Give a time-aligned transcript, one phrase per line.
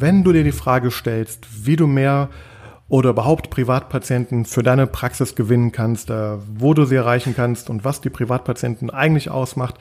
[0.00, 2.28] wenn du dir die Frage stellst, wie du mehr
[2.88, 7.84] oder überhaupt Privatpatienten für deine Praxis gewinnen kannst, äh, wo du sie erreichen kannst und
[7.84, 9.76] was die Privatpatienten eigentlich ausmacht,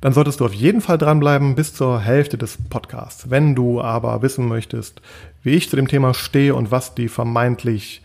[0.00, 3.30] dann solltest du auf jeden Fall dranbleiben bis zur Hälfte des Podcasts.
[3.30, 5.00] Wenn du aber wissen möchtest,
[5.42, 8.02] wie ich zu dem Thema stehe und was die vermeintlich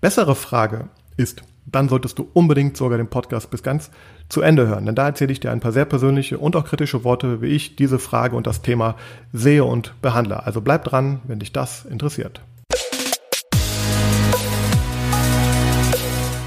[0.00, 3.90] bessere Frage ist, dann solltest du unbedingt sogar den Podcast bis ganz
[4.28, 4.86] zu Ende hören.
[4.86, 7.76] Denn da erzähle ich dir ein paar sehr persönliche und auch kritische Worte, wie ich
[7.76, 8.96] diese Frage und das Thema
[9.32, 10.44] sehe und behandle.
[10.44, 12.40] Also bleib dran, wenn dich das interessiert.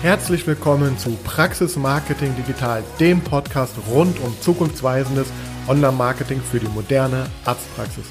[0.01, 5.27] Herzlich willkommen zu Praxis Marketing Digital, dem Podcast rund um zukunftsweisendes
[5.67, 8.05] Online-Marketing für die moderne Arztpraxis.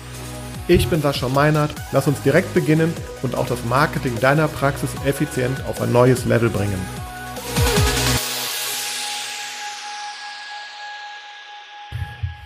[0.69, 5.65] Ich bin Sascha Meinert, lass uns direkt beginnen und auch das Marketing deiner Praxis effizient
[5.69, 7.06] auf ein neues Level bringen.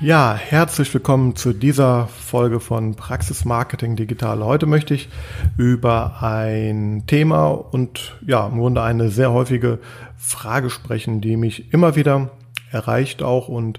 [0.03, 4.43] Ja, herzlich willkommen zu dieser Folge von Praxis Marketing Digital.
[4.43, 5.11] Heute möchte ich
[5.59, 9.79] über ein Thema und ja, im Grunde eine sehr häufige
[10.17, 12.31] Frage sprechen, die mich immer wieder
[12.71, 13.79] erreicht auch und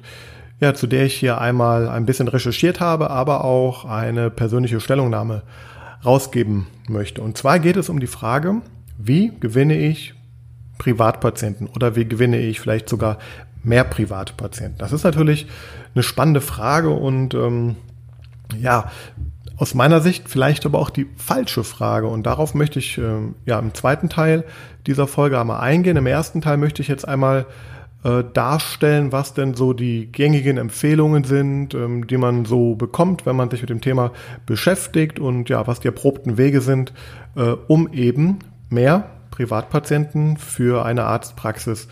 [0.59, 5.41] ja, zu der ich hier einmal ein bisschen recherchiert habe, aber auch eine persönliche Stellungnahme
[6.05, 7.23] rausgeben möchte.
[7.23, 8.61] Und zwar geht es um die Frage,
[8.95, 10.13] wie gewinne ich
[10.77, 13.17] Privatpatienten oder wie gewinne ich vielleicht sogar
[13.63, 14.77] mehr Privatpatienten?
[14.77, 15.47] Das ist natürlich
[15.93, 17.75] eine spannende Frage und ähm,
[18.59, 18.91] ja,
[19.61, 22.07] aus meiner Sicht vielleicht aber auch die falsche Frage.
[22.07, 24.43] Und darauf möchte ich äh, ja im zweiten Teil
[24.87, 25.97] dieser Folge einmal eingehen.
[25.97, 27.45] Im ersten Teil möchte ich jetzt einmal
[28.03, 33.35] äh, darstellen, was denn so die gängigen Empfehlungen sind, ähm, die man so bekommt, wenn
[33.35, 34.11] man sich mit dem Thema
[34.47, 36.91] beschäftigt und ja, was die erprobten Wege sind,
[37.35, 38.39] äh, um eben
[38.69, 41.87] mehr Privatpatienten für eine Arztpraxis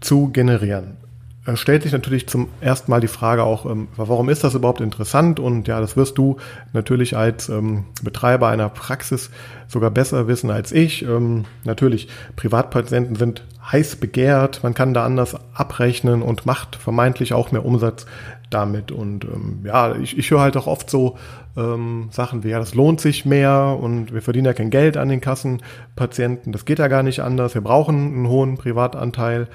[0.00, 1.07] zu generieren
[1.56, 5.40] stellt sich natürlich zum ersten Mal die Frage auch, ähm, warum ist das überhaupt interessant?
[5.40, 6.36] Und ja, das wirst du
[6.72, 9.30] natürlich als ähm, Betreiber einer Praxis
[9.66, 11.02] sogar besser wissen als ich.
[11.02, 17.52] Ähm, natürlich, Privatpatienten sind heiß begehrt, man kann da anders abrechnen und macht vermeintlich auch
[17.52, 18.06] mehr Umsatz
[18.50, 18.92] damit.
[18.92, 19.26] Und
[19.64, 21.18] ja, ich, ich höre halt auch oft so
[21.56, 25.08] ähm, Sachen wie, ja, das lohnt sich mehr und wir verdienen ja kein Geld an
[25.08, 29.48] den Kassenpatienten, das geht ja gar nicht anders, wir brauchen einen hohen Privatanteil.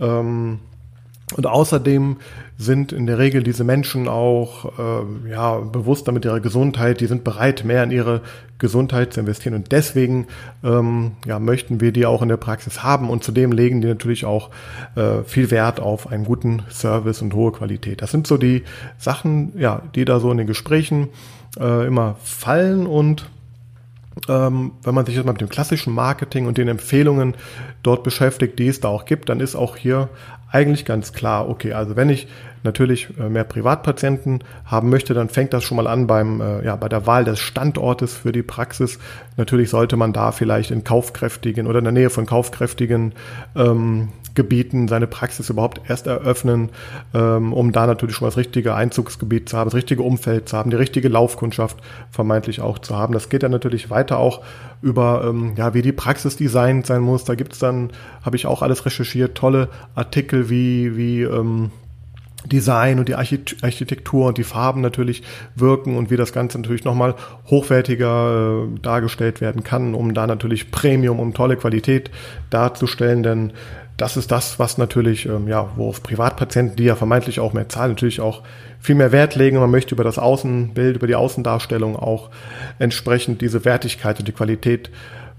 [0.00, 0.58] Ähm,
[1.36, 2.16] und außerdem
[2.58, 7.24] sind in der Regel diese Menschen auch äh, ja, bewusster mit ihrer Gesundheit, die sind
[7.24, 8.20] bereit, mehr in ihre
[8.58, 9.54] Gesundheit zu investieren.
[9.54, 10.26] Und deswegen
[10.62, 13.08] ähm, ja, möchten wir die auch in der Praxis haben.
[13.08, 14.50] Und zudem legen die natürlich auch
[14.96, 18.02] äh, viel Wert auf einen guten Service und hohe Qualität.
[18.02, 18.64] Das sind so die
[18.98, 21.08] Sachen, ja, die da so in den Gesprächen
[21.58, 23.26] äh, immer fallen und
[24.28, 27.34] ähm, wenn man sich jetzt mal mit dem klassischen Marketing und den Empfehlungen
[27.82, 30.08] dort beschäftigt, die es da auch gibt, dann ist auch hier
[30.50, 32.26] eigentlich ganz klar, okay, also wenn ich
[32.62, 36.76] natürlich äh, mehr Privatpatienten haben möchte, dann fängt das schon mal an beim, äh, ja,
[36.76, 38.98] bei der Wahl des Standortes für die Praxis.
[39.36, 43.12] Natürlich sollte man da vielleicht in kaufkräftigen oder in der Nähe von kaufkräftigen
[43.56, 46.70] ähm, Gebieten seine Praxis überhaupt erst eröffnen,
[47.14, 50.70] ähm, um da natürlich schon das richtige Einzugsgebiet zu haben, das richtige Umfeld zu haben,
[50.70, 51.78] die richtige Laufkundschaft
[52.10, 53.12] vermeintlich auch zu haben.
[53.12, 54.42] Das geht dann natürlich weiter auch
[54.82, 57.24] über, ähm, ja, wie die Praxis designt sein muss.
[57.24, 57.90] Da gibt's dann,
[58.22, 61.70] habe ich auch alles recherchiert, tolle Artikel wie, wie ähm,
[62.46, 65.22] Design und die Architektur und die Farben natürlich
[65.56, 67.14] wirken und wie das Ganze natürlich nochmal
[67.46, 72.10] hochwertiger äh, dargestellt werden kann, um da natürlich Premium, um tolle Qualität
[72.48, 73.52] darzustellen, denn
[74.00, 77.68] das ist das, was natürlich, ähm, ja, wo auf Privatpatienten, die ja vermeintlich auch mehr
[77.68, 78.42] zahlen, natürlich auch
[78.78, 79.58] viel mehr Wert legen.
[79.58, 82.30] Man möchte über das Außenbild, über die Außendarstellung auch
[82.78, 84.90] entsprechend diese Wertigkeit und die Qualität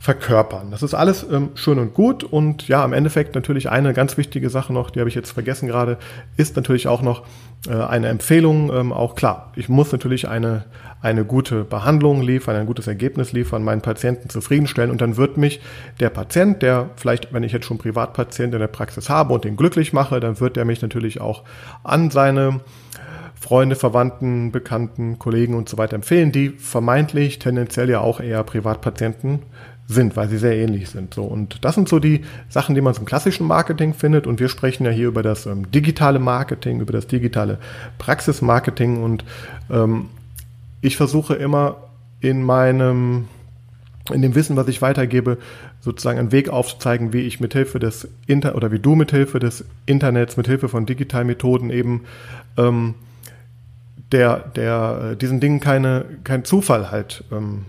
[0.01, 0.71] verkörpern.
[0.71, 4.49] Das ist alles ähm, schön und gut und ja, im Endeffekt natürlich eine ganz wichtige
[4.49, 5.99] Sache noch, die habe ich jetzt vergessen gerade,
[6.37, 7.23] ist natürlich auch noch
[7.69, 8.73] äh, eine Empfehlung.
[8.73, 10.65] Ähm, auch klar, ich muss natürlich eine,
[11.03, 15.61] eine gute Behandlung liefern, ein gutes Ergebnis liefern, meinen Patienten zufriedenstellen und dann wird mich
[15.99, 19.55] der Patient, der vielleicht, wenn ich jetzt schon Privatpatient in der Praxis habe und den
[19.55, 21.43] glücklich mache, dann wird er mich natürlich auch
[21.83, 22.61] an seine
[23.39, 29.39] Freunde, Verwandten, Bekannten, Kollegen und so weiter empfehlen, die vermeintlich tendenziell ja auch eher Privatpatienten
[29.91, 31.13] sind, weil sie sehr ähnlich sind.
[31.13, 34.27] So und das sind so die Sachen, die man zum klassischen Marketing findet.
[34.27, 37.59] Und wir sprechen ja hier über das ähm, digitale Marketing, über das digitale
[37.97, 39.03] Praxismarketing.
[39.03, 39.23] Und
[39.69, 40.07] ähm,
[40.81, 41.77] ich versuche immer
[42.19, 43.27] in meinem
[44.11, 45.37] in dem Wissen, was ich weitergebe,
[45.79, 50.37] sozusagen einen Weg aufzuzeigen, wie ich mithilfe des Inter oder wie du mithilfe des Internets,
[50.37, 52.01] mithilfe von digitalen Methoden eben
[52.57, 52.95] ähm,
[54.11, 57.65] der, der äh, diesen Dingen keine, kein Zufall halt ähm,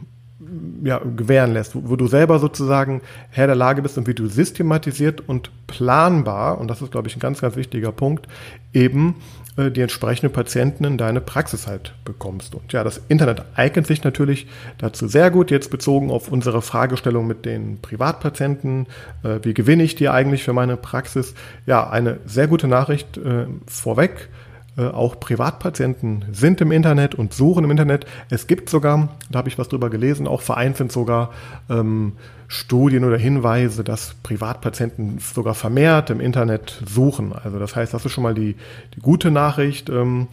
[0.83, 3.01] ja, gewähren lässt, wo, wo, du selber sozusagen
[3.31, 7.17] Herr der Lage bist und wie du systematisiert und planbar, und das ist, glaube ich,
[7.17, 8.27] ein ganz, ganz wichtiger Punkt,
[8.73, 9.17] eben
[9.57, 12.55] äh, die entsprechenden Patienten in deine Praxis halt bekommst.
[12.55, 14.47] Und ja, das Internet eignet sich natürlich
[14.79, 18.87] dazu sehr gut, jetzt bezogen auf unsere Fragestellung mit den Privatpatienten,
[19.23, 21.35] äh, wie gewinne ich die eigentlich für meine Praxis?
[21.67, 24.29] Ja, eine sehr gute Nachricht äh, vorweg.
[24.75, 28.07] Äh, auch Privatpatienten sind im Internet und suchen im Internet.
[28.31, 31.31] Es gibt sogar, da habe ich was drüber gelesen, auch vereinzelt sogar
[31.69, 32.13] ähm,
[32.49, 37.35] Studien oder Hinweise, dass Privatpatienten sogar vermehrt im Internet suchen.
[37.35, 38.57] Also das heißt, das ist schon mal die,
[38.97, 39.91] die gute Nachricht.
[39.91, 40.29] Ähm,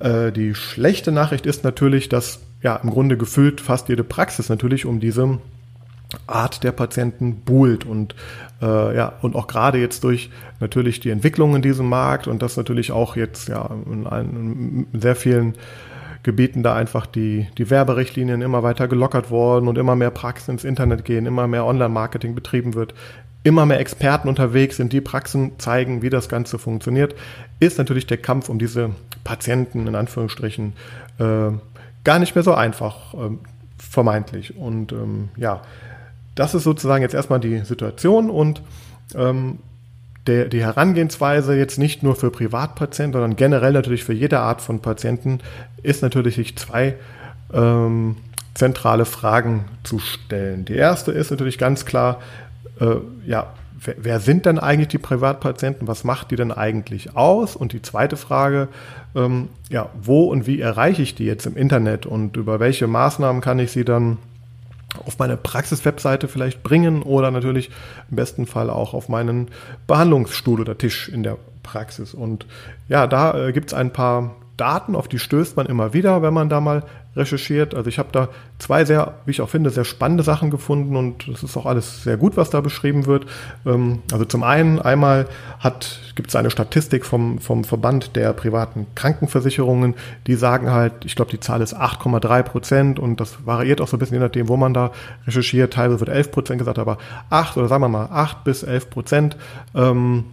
[0.00, 4.86] äh, die schlechte Nachricht ist natürlich, dass ja im Grunde gefühlt fast jede Praxis natürlich
[4.86, 5.40] um diese
[6.26, 8.14] Art der Patienten buhlt und
[8.62, 12.56] äh, ja und auch gerade jetzt durch natürlich die Entwicklung in diesem Markt und das
[12.56, 15.54] natürlich auch jetzt ja in, in, in sehr vielen
[16.22, 20.64] Gebieten da einfach die, die Werberichtlinien immer weiter gelockert worden und immer mehr Praxen ins
[20.64, 22.92] Internet gehen, immer mehr Online-Marketing betrieben wird,
[23.44, 27.14] immer mehr Experten unterwegs sind, die Praxen zeigen, wie das Ganze funktioniert,
[27.60, 28.90] ist natürlich der Kampf um diese
[29.24, 30.72] Patienten in Anführungsstrichen
[31.18, 31.50] äh,
[32.04, 33.30] gar nicht mehr so einfach, äh,
[33.78, 34.56] vermeintlich.
[34.56, 35.62] Und ähm, ja,
[36.38, 38.62] das ist sozusagen jetzt erstmal die Situation und
[39.16, 39.58] ähm,
[40.28, 44.80] der, die Herangehensweise jetzt nicht nur für Privatpatienten, sondern generell natürlich für jede Art von
[44.80, 45.40] Patienten
[45.82, 46.94] ist natürlich sich zwei
[47.52, 48.16] ähm,
[48.54, 50.64] zentrale Fragen zu stellen.
[50.64, 52.20] Die erste ist natürlich ganz klar,
[52.78, 52.96] äh,
[53.26, 55.88] ja, wer, wer, sind denn eigentlich die Privatpatienten?
[55.88, 57.56] Was macht die denn eigentlich aus?
[57.56, 58.68] Und die zweite Frage,
[59.16, 63.40] ähm, ja, wo und wie erreiche ich die jetzt im Internet und über welche Maßnahmen
[63.40, 64.18] kann ich sie dann
[65.04, 67.70] auf meine Praxis-Webseite vielleicht bringen oder natürlich
[68.10, 69.48] im besten Fall auch auf meinen
[69.86, 72.14] Behandlungsstuhl oder Tisch in der Praxis.
[72.14, 72.46] Und
[72.88, 76.34] ja, da äh, gibt es ein paar Daten, auf die stößt man immer wieder, wenn
[76.34, 76.82] man da mal
[77.16, 77.74] recherchiert.
[77.74, 78.28] Also ich habe da
[78.58, 82.02] zwei sehr, wie ich auch finde, sehr spannende Sachen gefunden und es ist auch alles
[82.02, 83.26] sehr gut, was da beschrieben wird.
[83.66, 85.26] Ähm, also zum einen, einmal
[86.14, 89.94] gibt es eine Statistik vom, vom Verband der privaten Krankenversicherungen,
[90.26, 93.96] die sagen halt, ich glaube, die Zahl ist 8,3 Prozent und das variiert auch so
[93.96, 94.92] ein bisschen je nachdem, wo man da
[95.26, 95.74] recherchiert.
[95.74, 96.98] Teilweise wird 11 Prozent gesagt, aber
[97.30, 99.36] 8 oder sagen wir mal 8 bis 11 Prozent.
[99.74, 100.24] Ähm,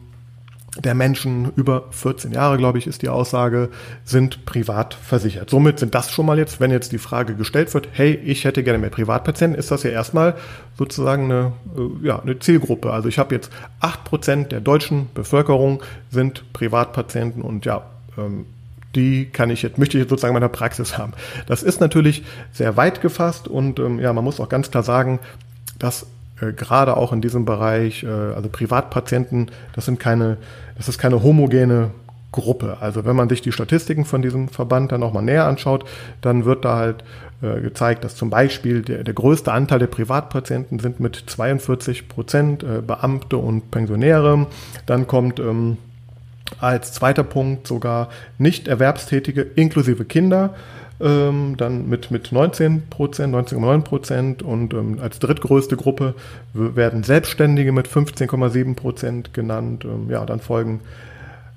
[0.78, 3.70] der Menschen über 14 Jahre, glaube ich, ist die Aussage,
[4.04, 5.50] sind privat versichert.
[5.50, 8.64] Somit sind das schon mal jetzt, wenn jetzt die Frage gestellt wird, hey, ich hätte
[8.64, 10.36] gerne mehr Privatpatienten, ist das ja erstmal
[10.78, 12.92] sozusagen eine, äh, ja, eine Zielgruppe.
[12.92, 15.82] Also ich habe jetzt acht Prozent der deutschen Bevölkerung
[16.12, 17.84] sind Privatpatienten und ja,
[18.18, 18.46] ähm,
[18.96, 21.14] die kann ich jetzt, möchte ich jetzt sozusagen in meiner Praxis haben.
[21.48, 25.20] Das ist natürlich sehr weit gefasst und ähm, ja, man muss auch ganz klar sagen,
[25.80, 26.06] dass
[26.42, 30.38] äh, gerade auch in diesem Bereich, äh, also Privatpatienten, das sind keine,
[30.76, 31.92] das ist keine homogene
[32.32, 32.78] Gruppe.
[32.82, 35.86] Also wenn man sich die Statistiken von diesem Verband dann nochmal näher anschaut,
[36.22, 37.04] dann wird da halt
[37.42, 42.64] äh, gezeigt, dass zum Beispiel der, der größte Anteil der Privatpatienten sind mit 42 Prozent
[42.64, 44.48] äh, Beamte und Pensionäre.
[44.86, 45.78] Dann kommt ähm,
[46.60, 50.54] als zweiter Punkt sogar nicht Erwerbstätige inklusive Kinder
[51.00, 56.16] ähm, dann mit, mit 19 Prozent, 19,9 Prozent und ähm, als drittgrößte Gruppe
[56.54, 59.86] werden Selbstständige mit 15,7 Prozent genannt.
[59.86, 60.82] Ähm, ja, dann folgen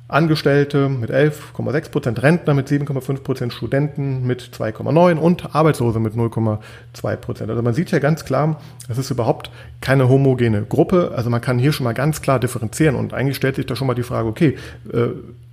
[0.09, 7.17] Angestellte mit 11,6 Prozent, Rentner mit 7,5 Prozent, Studenten mit 2,9% und Arbeitslose mit 0,2
[7.17, 7.51] Prozent.
[7.51, 8.59] Also man sieht ja ganz klar,
[8.89, 9.51] es ist überhaupt
[9.83, 11.13] keine homogene Gruppe.
[11.15, 13.87] Also man kann hier schon mal ganz klar differenzieren und eigentlich stellt sich da schon
[13.87, 14.57] mal die Frage, okay,
[14.91, 15.09] äh,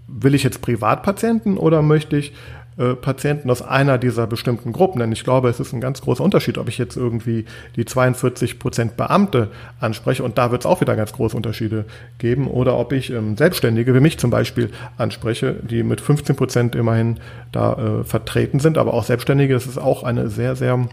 [0.07, 2.33] will ich jetzt Privatpatienten oder möchte ich
[2.77, 4.99] äh, Patienten aus einer dieser bestimmten Gruppen.
[4.99, 7.45] Denn ich glaube, es ist ein ganz großer Unterschied, ob ich jetzt irgendwie
[7.75, 10.23] die 42 Prozent Beamte anspreche.
[10.23, 11.85] Und da wird es auch wieder ganz große Unterschiede
[12.17, 12.47] geben.
[12.47, 17.17] Oder ob ich ähm, Selbstständige wie mich zum Beispiel anspreche, die mit 15 Prozent immerhin
[17.51, 20.87] da äh, vertreten sind, aber auch Selbstständige, das ist auch eine sehr, sehr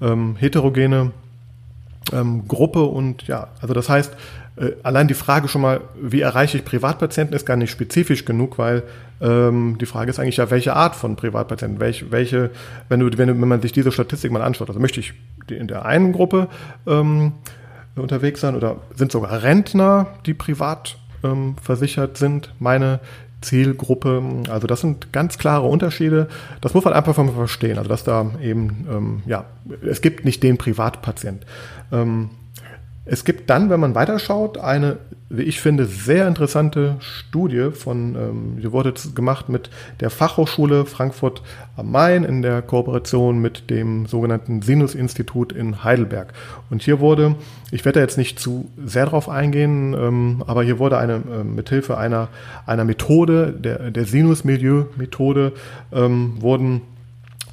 [0.00, 1.12] ähm, heterogene
[2.12, 2.84] ähm, Gruppe.
[2.84, 4.16] Und ja, also das heißt,
[4.60, 8.58] äh, allein die Frage schon mal, wie erreiche ich Privatpatienten, ist gar nicht spezifisch genug,
[8.58, 8.82] weil
[9.20, 12.50] ähm, die Frage ist eigentlich ja, welche Art von Privatpatienten, welche, welche
[12.88, 15.14] wenn, du, wenn, wenn man sich diese Statistik mal anschaut, also möchte ich
[15.50, 16.48] in der einen Gruppe
[16.86, 17.32] ähm,
[17.96, 23.00] unterwegs sein oder sind sogar Rentner, die privat ähm, versichert sind, meine
[23.40, 24.22] Zielgruppe.
[24.48, 26.28] Also das sind ganz klare Unterschiede.
[26.60, 27.78] Das muss man einfach verstehen.
[27.78, 29.44] Also dass da eben, ähm, ja,
[29.88, 31.44] es gibt nicht den Privatpatient.
[31.92, 32.30] Ähm,
[33.10, 34.98] es gibt dann, wenn man weiterschaut, eine,
[35.30, 41.42] wie ich finde, sehr interessante Studie von, ähm, die wurde gemacht mit der Fachhochschule Frankfurt
[41.76, 46.34] am Main in der Kooperation mit dem sogenannten Sinus-Institut in Heidelberg.
[46.68, 47.36] Und hier wurde,
[47.70, 51.44] ich werde da jetzt nicht zu sehr drauf eingehen, ähm, aber hier wurde eine, äh,
[51.44, 52.28] mithilfe einer,
[52.66, 55.52] einer Methode, der, der Sinus-Milieu-Methode,
[55.92, 56.82] ähm, wurden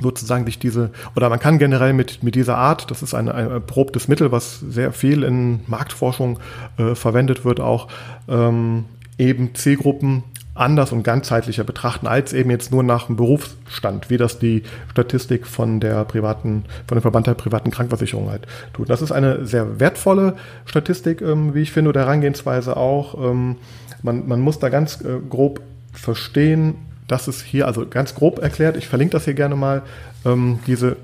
[0.01, 3.49] sozusagen sich diese, oder man kann generell mit, mit dieser Art, das ist ein, ein
[3.49, 6.39] erprobtes Mittel, was sehr viel in Marktforschung
[6.77, 7.87] äh, verwendet wird, auch
[8.27, 8.85] ähm,
[9.17, 10.23] eben Zielgruppen
[10.55, 15.45] anders und ganzheitlicher betrachten, als eben jetzt nur nach dem Berufsstand, wie das die Statistik
[15.45, 18.89] von der privaten, von dem Verband der privaten Krankenversicherung halt tut.
[18.89, 23.21] Das ist eine sehr wertvolle Statistik, ähm, wie ich finde, oder Herangehensweise auch.
[23.21, 23.57] Ähm,
[24.01, 25.59] man, man muss da ganz äh, grob
[25.91, 26.75] verstehen,
[27.07, 29.83] dass es hier, also ganz grob erklärt, ich verlinke das hier gerne mal,
[30.25, 30.97] ähm, diese,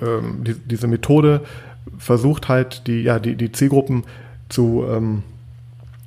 [0.00, 1.42] ähm, die, diese Methode
[1.98, 4.04] versucht halt die, ja, die, die Zielgruppen
[4.48, 5.22] zu ähm,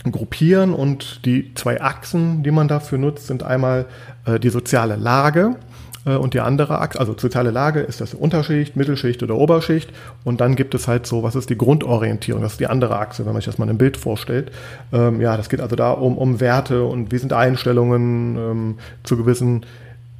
[0.04, 3.86] gruppieren und die zwei Achsen, die man dafür nutzt, sind einmal
[4.26, 5.56] äh, die soziale Lage
[6.06, 9.92] und die andere Achse, also soziale Lage ist das Unterschicht, Mittelschicht oder Oberschicht
[10.24, 13.26] und dann gibt es halt so, was ist die Grundorientierung, das ist die andere Achse,
[13.26, 14.52] wenn man sich das mal im Bild vorstellt.
[14.94, 19.18] Ähm, ja, das geht also da um, um Werte und wie sind Einstellungen ähm, zu
[19.18, 19.66] gewissen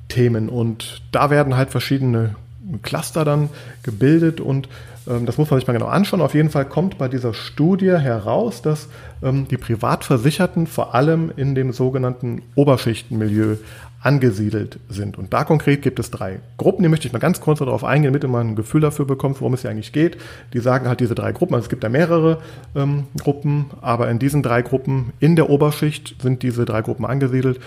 [0.10, 2.36] Themen und da werden halt verschiedene
[2.84, 3.50] Cluster dann
[3.84, 4.68] gebildet und
[5.08, 6.22] ähm, das muss man sich mal genau anschauen.
[6.22, 8.88] Auf jeden Fall kommt bei dieser Studie heraus, dass
[9.24, 13.58] ähm, die Privatversicherten vor allem in dem sogenannten Oberschichtenmilieu
[14.02, 15.18] angesiedelt sind.
[15.18, 18.14] Und da konkret gibt es drei Gruppen, die möchte ich mal ganz kurz darauf eingehen,
[18.14, 20.18] damit man ein Gefühl dafür bekommt, worum es hier eigentlich geht.
[20.54, 22.42] Die sagen halt diese drei Gruppen, also es gibt da mehrere
[22.76, 27.60] ähm, Gruppen, aber in diesen drei Gruppen in der Oberschicht sind diese drei Gruppen angesiedelt,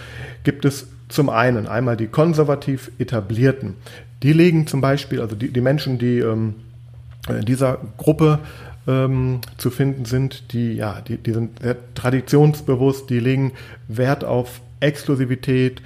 [0.43, 3.75] gibt es zum einen einmal die konservativ etablierten.
[4.23, 6.55] Die legen zum Beispiel, also die, die Menschen, die ähm,
[7.29, 8.39] in äh, dieser Gruppe
[8.87, 13.53] ähm, zu finden sind, die, ja, die, die sind sehr traditionsbewusst, die legen
[13.89, 15.83] Wert auf Exklusivität,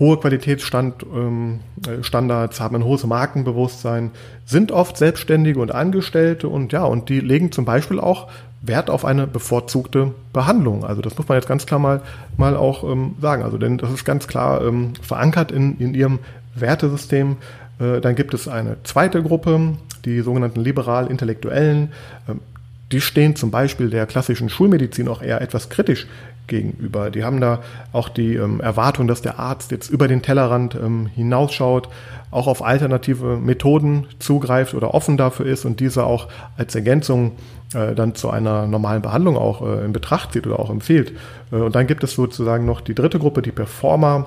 [0.00, 4.10] hohe Qualitätsstandards, ähm, äh, haben ein hohes Markenbewusstsein,
[4.46, 8.28] sind oft Selbstständige und Angestellte und ja, und die legen zum Beispiel auch
[8.62, 10.84] Wert auf eine bevorzugte Behandlung.
[10.84, 12.00] Also das muss man jetzt ganz klar mal,
[12.36, 13.42] mal auch ähm, sagen.
[13.42, 16.18] Also denn das ist ganz klar ähm, verankert in, in ihrem
[16.54, 17.36] Wertesystem.
[17.78, 21.92] Äh, dann gibt es eine zweite Gruppe, die sogenannten liberal-intellektuellen,
[22.28, 22.40] ähm,
[22.92, 26.06] die stehen zum Beispiel der klassischen Schulmedizin auch eher etwas kritisch
[26.48, 27.10] gegenüber.
[27.10, 27.60] Die haben da
[27.92, 31.88] auch die ähm, Erwartung, dass der Arzt jetzt über den Tellerrand ähm, hinausschaut,
[32.30, 37.32] auch auf alternative Methoden zugreift oder offen dafür ist und diese auch als Ergänzung
[37.74, 41.12] äh, dann zu einer normalen Behandlung auch äh, in Betracht zieht oder auch empfiehlt.
[41.52, 44.26] Äh, und dann gibt es sozusagen noch die dritte Gruppe, die Performer,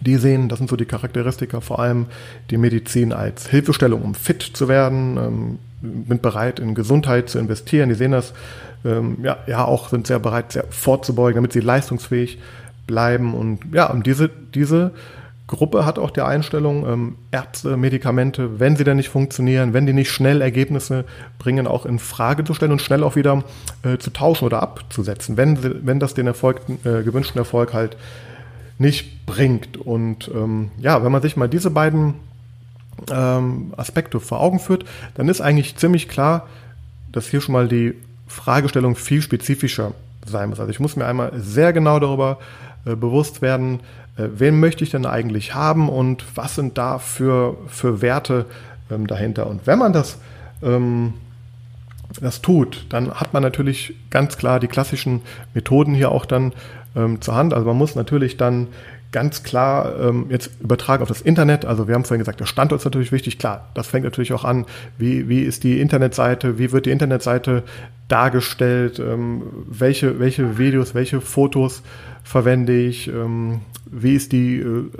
[0.00, 2.06] die sehen, das sind so die Charakteristika, vor allem
[2.50, 5.58] die Medizin als Hilfestellung, um fit zu werden, ähm,
[6.08, 7.88] sind bereit, in Gesundheit zu investieren.
[7.88, 8.32] Die sehen das,
[8.84, 12.38] ähm, ja, ja, auch sind sehr bereit, sehr vorzubeugen, damit sie leistungsfähig
[12.86, 13.34] bleiben.
[13.34, 14.92] Und ja, und diese, diese
[15.46, 19.92] Gruppe hat auch die Einstellung, ähm, Ärzte, Medikamente, wenn sie denn nicht funktionieren, wenn die
[19.92, 21.04] nicht schnell Ergebnisse
[21.38, 23.44] bringen, auch in Frage zu stellen und schnell auch wieder
[23.82, 27.96] äh, zu tauschen oder abzusetzen, wenn, wenn das den Erfolg, äh, gewünschten Erfolg halt
[28.78, 29.76] nicht bringt.
[29.76, 32.14] Und ähm, ja, wenn man sich mal diese beiden
[33.10, 36.48] ähm, Aspekte vor Augen führt, dann ist eigentlich ziemlich klar,
[37.10, 37.94] dass hier schon mal die
[38.26, 39.92] Fragestellung viel spezifischer
[40.24, 40.60] sein muss.
[40.60, 42.38] Also ich muss mir einmal sehr genau darüber
[42.84, 43.80] äh, bewusst werden,
[44.16, 48.46] äh, wen möchte ich denn eigentlich haben und was sind da für, für Werte
[48.90, 49.46] ähm, dahinter.
[49.46, 50.18] Und wenn man das,
[50.62, 51.14] ähm,
[52.20, 55.22] das tut, dann hat man natürlich ganz klar die klassischen
[55.54, 56.52] Methoden hier auch dann
[56.96, 57.54] ähm, zur Hand.
[57.54, 58.68] Also man muss natürlich dann
[59.12, 61.64] ganz klar ähm, jetzt übertragen auf das Internet.
[61.64, 63.38] Also wir haben vorhin gesagt, der Standort ist natürlich wichtig.
[63.38, 64.64] Klar, das fängt natürlich auch an,
[64.98, 67.62] wie, wie ist die Internetseite, wie wird die Internetseite
[68.08, 71.82] dargestellt, ähm, welche, welche Videos, welche Fotos
[72.24, 74.90] verwende ich, ähm, wie ist die äh,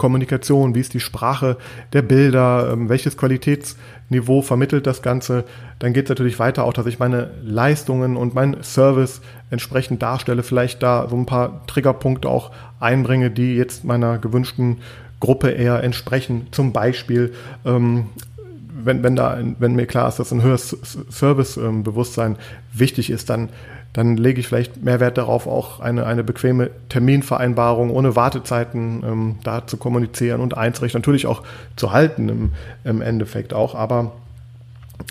[0.00, 1.58] Kommunikation, wie ist die Sprache
[1.92, 5.44] der Bilder, ähm, welches Qualitätsniveau vermittelt das Ganze.
[5.78, 10.42] Dann geht es natürlich weiter auch, dass ich meine Leistungen und meinen Service entsprechend darstelle,
[10.42, 14.78] vielleicht da so ein paar Triggerpunkte auch einbringe, die jetzt meiner gewünschten
[15.20, 16.48] Gruppe eher entsprechen.
[16.50, 17.34] Zum Beispiel,
[17.66, 18.06] ähm,
[18.84, 20.76] wenn, wenn, da, wenn mir klar ist, dass ein höheres
[21.10, 22.36] Servicebewusstsein
[22.72, 23.48] wichtig ist, dann
[23.92, 29.38] dann lege ich vielleicht mehr Wert darauf, auch eine, eine bequeme Terminvereinbarung ohne Wartezeiten ähm,
[29.42, 31.42] da zu kommunizieren und einzurichten, natürlich auch
[31.76, 32.52] zu halten im,
[32.84, 34.12] im Endeffekt auch, aber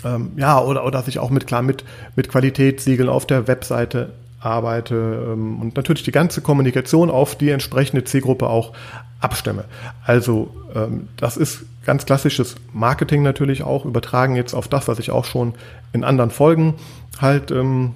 [0.04, 1.84] ähm, ja, oder, oder dass ich auch mit klar mit,
[2.16, 4.94] mit Qualitätssiegeln auf der Webseite arbeite
[5.32, 8.72] ähm, und natürlich die ganze Kommunikation auf die entsprechende Zielgruppe auch
[9.20, 9.64] abstemme.
[10.04, 15.10] Also ähm, das ist ganz klassisches Marketing natürlich auch, übertragen jetzt auf das, was ich
[15.10, 15.54] auch schon
[15.92, 16.74] in anderen Folgen
[17.20, 17.94] halt ähm,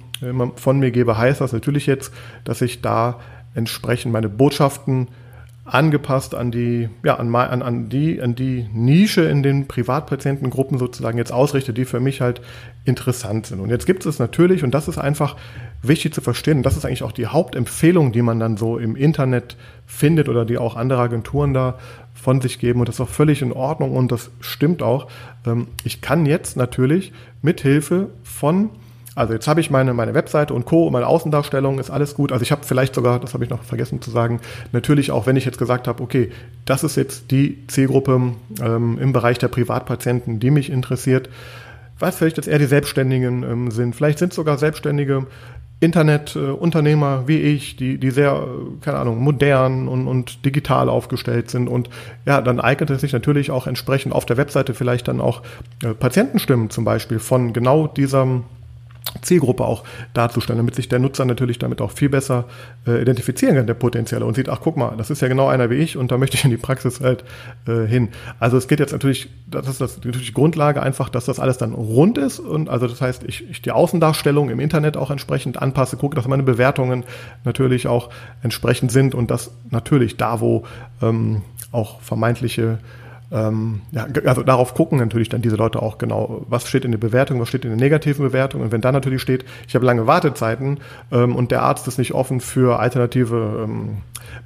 [0.55, 2.13] von mir gebe, heißt das natürlich jetzt,
[2.45, 3.19] dass ich da
[3.53, 5.07] entsprechend meine Botschaften
[5.65, 11.17] angepasst an die, ja, an, an, an, die, an die Nische in den Privatpatientengruppen sozusagen
[11.17, 12.39] jetzt ausrichte, die für mich halt
[12.85, 13.59] interessant sind.
[13.59, 15.35] Und jetzt gibt es natürlich, und das ist einfach
[15.81, 18.95] wichtig zu verstehen, und das ist eigentlich auch die Hauptempfehlung, die man dann so im
[18.95, 19.55] Internet
[19.85, 21.77] findet oder die auch andere Agenturen da
[22.13, 22.79] von sich geben.
[22.79, 25.07] Und das ist auch völlig in Ordnung und das stimmt auch.
[25.45, 28.71] Ähm, ich kann jetzt natürlich mit Hilfe von
[29.17, 30.89] Also jetzt habe ich meine, meine Webseite und Co.
[30.91, 32.33] meine Außendarstellung ist alles gut.
[32.33, 34.41] Also ich habe vielleicht sogar, das habe ich noch vergessen zu sagen,
[34.73, 36.31] natürlich auch, wenn ich jetzt gesagt habe, okay,
[36.65, 41.29] das ist jetzt die Zielgruppe ähm, im Bereich der Privatpatienten, die mich interessiert,
[41.97, 43.95] was vielleicht jetzt eher die Selbstständigen ähm, sind.
[43.95, 45.27] Vielleicht sind sogar Selbstständige
[45.79, 51.49] Internetunternehmer äh, wie ich, die, die sehr, äh, keine Ahnung, modern und, und digital aufgestellt
[51.49, 51.67] sind.
[51.67, 51.89] Und
[52.25, 55.41] ja, dann eignet es sich natürlich auch entsprechend auf der Webseite vielleicht dann auch
[55.83, 58.43] äh, Patientenstimmen zum Beispiel von genau diesem
[59.21, 59.83] Zielgruppe auch
[60.13, 62.45] darzustellen, damit sich der Nutzer natürlich damit auch viel besser
[62.87, 65.69] äh, identifizieren kann, der Potenzielle, und sieht, ach guck mal, das ist ja genau einer
[65.69, 67.23] wie ich und da möchte ich in die Praxis halt
[67.67, 68.09] äh, hin.
[68.39, 71.57] Also es geht jetzt natürlich, das ist das, natürlich die Grundlage einfach, dass das alles
[71.57, 75.61] dann rund ist und also das heißt, ich, ich die Außendarstellung im Internet auch entsprechend
[75.61, 77.03] anpasse, gucke, dass meine Bewertungen
[77.43, 78.09] natürlich auch
[78.41, 80.63] entsprechend sind und das natürlich da, wo
[81.01, 82.79] ähm, auch vermeintliche
[83.31, 86.99] ähm, ja, also darauf gucken natürlich dann diese Leute auch genau, was steht in der
[86.99, 88.61] Bewertung, was steht in der negativen Bewertung.
[88.61, 90.79] Und wenn da natürlich steht, ich habe lange Wartezeiten
[91.11, 93.97] ähm, und der Arzt ist nicht offen für alternative ähm,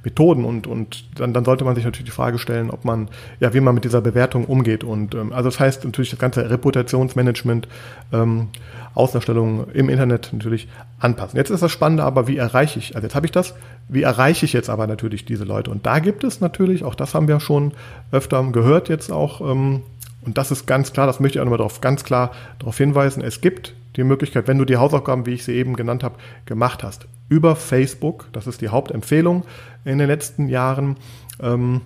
[0.02, 3.08] Methoden und, und dann, dann sollte man sich natürlich die Frage stellen, ob man,
[3.38, 4.84] ja, wie man mit dieser Bewertung umgeht.
[4.84, 7.68] Und ähm, also das heißt natürlich das ganze Reputationsmanagement,
[8.12, 8.48] ähm,
[8.94, 10.68] Außendarstellungen im Internet natürlich
[10.98, 11.36] anpassen.
[11.36, 13.54] Jetzt ist das Spannende aber, wie erreiche ich, also jetzt habe ich das,
[13.88, 15.70] wie erreiche ich jetzt aber natürlich diese Leute?
[15.70, 17.72] Und da gibt es natürlich, auch das haben wir schon
[18.10, 19.82] öfter gehört jetzt auch, ähm,
[20.22, 23.22] und das ist ganz klar, das möchte ich auch nochmal darauf ganz klar darauf hinweisen,
[23.22, 26.82] es gibt die Möglichkeit, wenn du die Hausaufgaben, wie ich sie eben genannt habe, gemacht
[26.82, 29.44] hast, über Facebook, das ist die Hauptempfehlung
[29.84, 30.96] in den letzten Jahren,
[31.40, 31.80] ähm,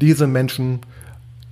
[0.00, 0.80] diese Menschen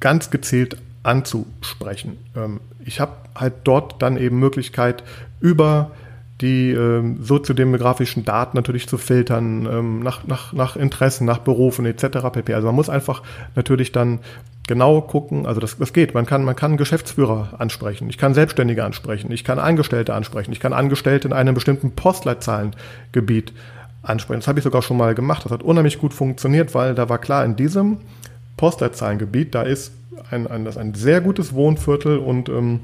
[0.01, 2.17] ganz gezielt anzusprechen.
[2.37, 5.05] Ähm, ich habe halt dort dann eben Möglichkeit,
[5.41, 5.91] über
[6.41, 12.19] die ähm, soziodemografischen Daten natürlich zu filtern, ähm, nach, nach, nach Interessen, nach Berufen etc.
[12.33, 12.55] pp.
[12.55, 13.23] Also man muss einfach
[13.57, 14.21] natürlich dann
[14.69, 16.15] genau gucken, also das, das geht.
[16.15, 20.61] Man kann, man kann Geschäftsführer ansprechen, ich kann Selbstständige ansprechen, ich kann Angestellte ansprechen, ich
[20.61, 23.53] kann Angestellte in einem bestimmten Postleitzahlengebiet
[24.03, 24.41] ansprechen.
[24.41, 25.45] Das habe ich sogar schon mal gemacht.
[25.45, 27.99] Das hat unheimlich gut funktioniert, weil da war klar, in diesem
[28.57, 29.93] Postleitzahlengebiet, da ist
[30.31, 32.81] ein, ein, das ein sehr gutes Wohnviertel und ähm,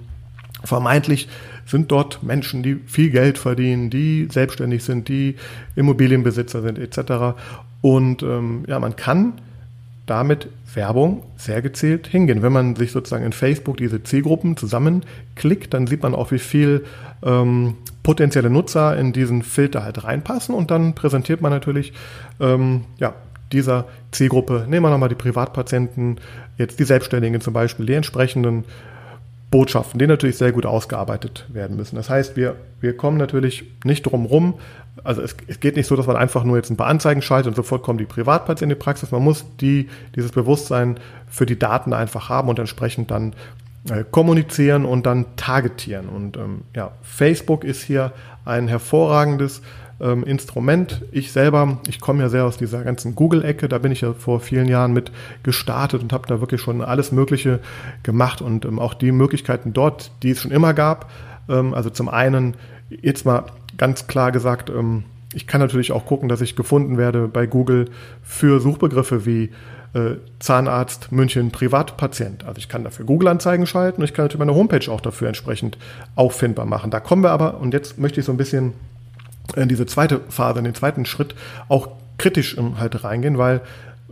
[0.64, 1.28] vermeintlich
[1.66, 5.36] sind dort Menschen, die viel Geld verdienen, die selbstständig sind, die
[5.76, 7.36] Immobilienbesitzer sind etc.
[7.80, 9.34] Und ähm, ja, man kann
[10.06, 12.42] damit Werbung sehr gezielt hingehen.
[12.42, 16.84] Wenn man sich sozusagen in Facebook diese Zielgruppen zusammenklickt, dann sieht man auch, wie viel
[17.22, 21.92] ähm, potenzielle Nutzer in diesen Filter halt reinpassen und dann präsentiert man natürlich
[22.38, 23.14] ähm, ja,
[23.52, 26.20] dieser Zielgruppe, nehmen wir nochmal die Privatpatienten,
[26.58, 28.64] jetzt die Selbstständigen zum Beispiel, die entsprechenden
[29.50, 31.96] Botschaften, die natürlich sehr gut ausgearbeitet werden müssen.
[31.96, 34.54] Das heißt, wir, wir kommen natürlich nicht drum rum.
[35.02, 37.48] Also es, es geht nicht so, dass man einfach nur jetzt ein paar Anzeigen schaltet
[37.48, 39.10] und sofort kommen die Privatpatienten in die Praxis.
[39.10, 43.34] Man muss die, dieses Bewusstsein für die Daten einfach haben und entsprechend dann
[43.90, 46.08] äh, kommunizieren und dann targetieren.
[46.08, 48.12] Und ähm, ja, Facebook ist hier
[48.44, 49.62] ein hervorragendes
[50.00, 51.02] ähm, Instrument.
[51.12, 54.40] Ich selber, ich komme ja sehr aus dieser ganzen Google-Ecke, da bin ich ja vor
[54.40, 57.60] vielen Jahren mit gestartet und habe da wirklich schon alles Mögliche
[58.02, 61.10] gemacht und ähm, auch die Möglichkeiten dort, die es schon immer gab.
[61.48, 62.56] Ähm, also zum einen,
[62.88, 63.44] jetzt mal
[63.76, 65.04] ganz klar gesagt, ähm,
[65.34, 67.86] ich kann natürlich auch gucken, dass ich gefunden werde bei Google
[68.22, 69.50] für Suchbegriffe wie
[69.94, 72.44] äh, Zahnarzt München Privatpatient.
[72.44, 75.78] Also ich kann dafür Google-Anzeigen schalten und ich kann natürlich meine Homepage auch dafür entsprechend
[76.14, 76.90] auffindbar machen.
[76.90, 78.74] Da kommen wir aber, und jetzt möchte ich so ein bisschen
[79.56, 81.34] in diese zweite Phase, in den zweiten Schritt
[81.68, 83.60] auch kritisch halt reingehen, weil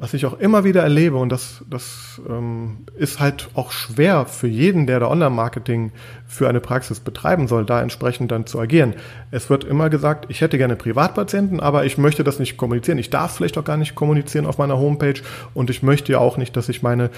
[0.03, 4.49] was ich auch immer wieder erlebe, und das, das ähm, ist halt auch schwer für
[4.49, 5.93] jeden, der da Online-Marketing
[6.27, 8.95] für eine Praxis betreiben soll, da entsprechend dann zu agieren.
[9.31, 12.99] Es wird immer gesagt, ich hätte gerne Privatpatienten, aber ich möchte das nicht kommunizieren.
[12.99, 15.21] Ich darf vielleicht auch gar nicht kommunizieren auf meiner Homepage
[15.55, 17.11] und ich möchte ja auch nicht, dass ich meine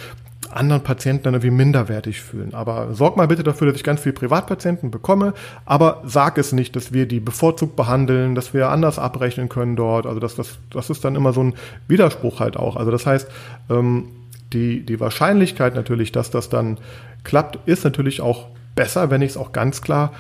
[0.50, 2.54] anderen Patienten dann irgendwie minderwertig fühlen.
[2.54, 6.76] Aber sorg mal bitte dafür, dass ich ganz viele Privatpatienten bekomme, aber sag es nicht,
[6.76, 10.06] dass wir die bevorzugt behandeln, dass wir anders abrechnen können dort.
[10.06, 11.54] Also das, das, das ist dann immer so ein
[11.88, 12.76] Widerspruch halt auch.
[12.76, 13.28] Also das heißt,
[13.70, 14.08] ähm,
[14.52, 16.78] die, die Wahrscheinlichkeit natürlich, dass das dann
[17.24, 20.12] klappt, ist natürlich auch besser, wenn ich es auch ganz klar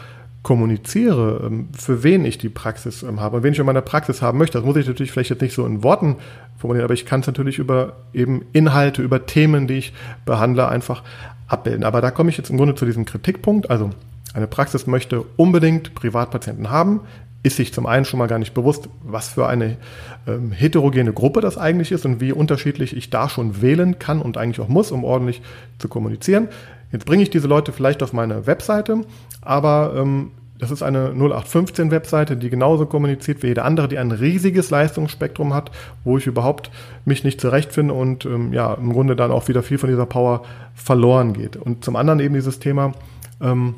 [0.44, 4.22] kommuniziere, ähm, für wen ich die Praxis ähm, habe und wen ich in meiner Praxis
[4.22, 4.58] haben möchte.
[4.58, 6.16] Das muss ich natürlich vielleicht jetzt nicht so in Worten
[6.56, 9.92] formulieren, aber ich kann es natürlich über eben Inhalte, über Themen, die ich
[10.24, 11.02] behandle, einfach
[11.48, 11.82] abbilden.
[11.82, 13.70] Aber da komme ich jetzt im Grunde zu diesem Kritikpunkt.
[13.70, 13.90] Also
[14.34, 17.00] eine Praxis möchte unbedingt Privatpatienten haben,
[17.42, 19.78] ist sich zum einen schon mal gar nicht bewusst, was für eine
[20.26, 24.36] ähm, heterogene Gruppe das eigentlich ist und wie unterschiedlich ich da schon wählen kann und
[24.36, 25.40] eigentlich auch muss, um ordentlich
[25.78, 26.48] zu kommunizieren.
[26.94, 29.00] Jetzt bringe ich diese Leute vielleicht auf meine Webseite,
[29.42, 30.30] aber ähm,
[30.60, 35.72] das ist eine 0815-Webseite, die genauso kommuniziert wie jede andere, die ein riesiges Leistungsspektrum hat,
[36.04, 36.70] wo ich überhaupt
[37.04, 40.44] mich nicht zurechtfinde und ähm, ja, im Grunde dann auch wieder viel von dieser Power
[40.76, 41.56] verloren geht.
[41.56, 42.92] Und zum anderen eben dieses Thema,
[43.40, 43.74] ähm,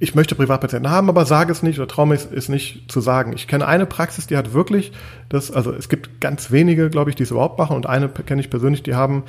[0.00, 3.32] ich möchte Privatpatienten haben, aber sage es nicht oder traue mich es nicht zu sagen.
[3.34, 4.92] Ich kenne eine Praxis, die hat wirklich
[5.28, 8.40] das, also es gibt ganz wenige, glaube ich, die es überhaupt machen und eine kenne
[8.40, 9.24] ich persönlich, die haben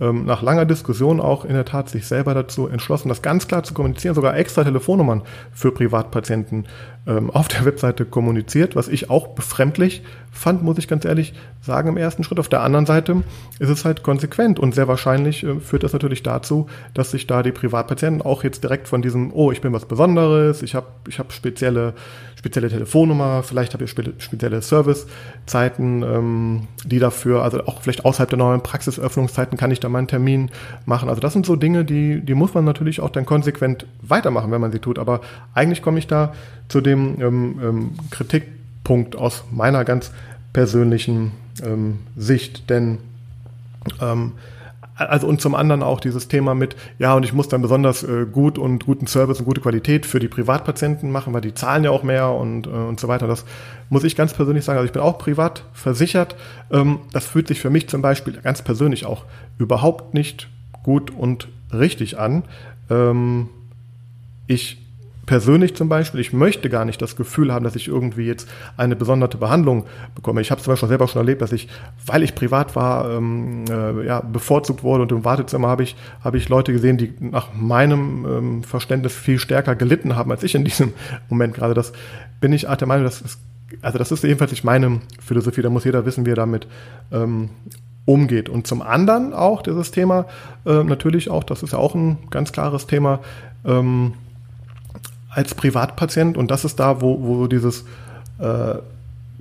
[0.00, 3.62] ähm, nach langer Diskussion auch in der Tat sich selber dazu entschlossen, das ganz klar
[3.62, 6.66] zu kommunizieren, sogar extra Telefonnummern für Privatpatienten
[7.06, 10.02] ähm, auf der Webseite kommuniziert, was ich auch befremdlich
[10.34, 12.40] fand, muss ich ganz ehrlich sagen, im ersten Schritt.
[12.40, 13.22] Auf der anderen Seite
[13.58, 17.42] ist es halt konsequent und sehr wahrscheinlich äh, führt das natürlich dazu, dass sich da
[17.42, 21.18] die Privatpatienten auch jetzt direkt von diesem, oh, ich bin was Besonderes, ich habe ich
[21.18, 21.94] hab spezielle,
[22.36, 28.38] spezielle Telefonnummer, vielleicht habe ich spezielle Servicezeiten, ähm, die dafür, also auch vielleicht außerhalb der
[28.38, 30.50] neuen Praxisöffnungszeiten kann ich da meinen Termin
[30.86, 31.08] machen.
[31.08, 34.60] Also das sind so Dinge, die, die muss man natürlich auch dann konsequent weitermachen, wenn
[34.60, 34.98] man sie tut.
[34.98, 35.20] Aber
[35.54, 36.32] eigentlich komme ich da
[36.68, 40.10] zu dem ähm, ähm, Kritikpunkt aus meiner ganz
[40.52, 41.32] persönlichen
[41.64, 42.68] ähm, Sicht.
[42.70, 42.98] Denn
[44.00, 44.32] ähm,
[44.96, 48.26] also und zum anderen auch dieses Thema mit, ja, und ich muss dann besonders äh,
[48.30, 51.90] gut und guten Service und gute Qualität für die Privatpatienten machen, weil die zahlen ja
[51.90, 53.26] auch mehr und, äh, und so weiter.
[53.26, 53.44] Das
[53.90, 54.78] muss ich ganz persönlich sagen.
[54.78, 56.36] Also ich bin auch privat versichert.
[56.70, 59.24] Ähm, das fühlt sich für mich zum Beispiel ganz persönlich auch
[59.58, 60.48] überhaupt nicht
[60.84, 62.44] gut und richtig an.
[62.88, 63.48] Ähm,
[64.46, 64.83] ich
[65.26, 68.96] persönlich zum Beispiel, ich möchte gar nicht das Gefühl haben, dass ich irgendwie jetzt eine
[68.96, 69.84] besondere Behandlung
[70.14, 70.40] bekomme.
[70.40, 71.68] Ich habe zum Beispiel selber schon erlebt, dass ich,
[72.06, 76.36] weil ich privat war, ähm, äh, ja, bevorzugt wurde und im Wartezimmer habe ich, habe
[76.36, 80.64] ich Leute gesehen, die nach meinem ähm, Verständnis viel stärker gelitten haben als ich in
[80.64, 80.92] diesem
[81.28, 81.74] Moment gerade.
[81.74, 81.92] Das
[82.40, 83.38] bin ich der Meinung, dass es,
[83.82, 86.66] also das ist jedenfalls nicht meine Philosophie, da muss jeder wissen, wie er damit
[87.12, 87.50] ähm,
[88.04, 88.48] umgeht.
[88.48, 90.26] Und zum anderen auch dieses Thema,
[90.66, 93.20] äh, natürlich auch, das ist ja auch ein ganz klares Thema,
[93.64, 94.14] ähm,
[95.34, 97.84] als Privatpatient und das ist da, wo, wo dieses
[98.38, 98.76] äh,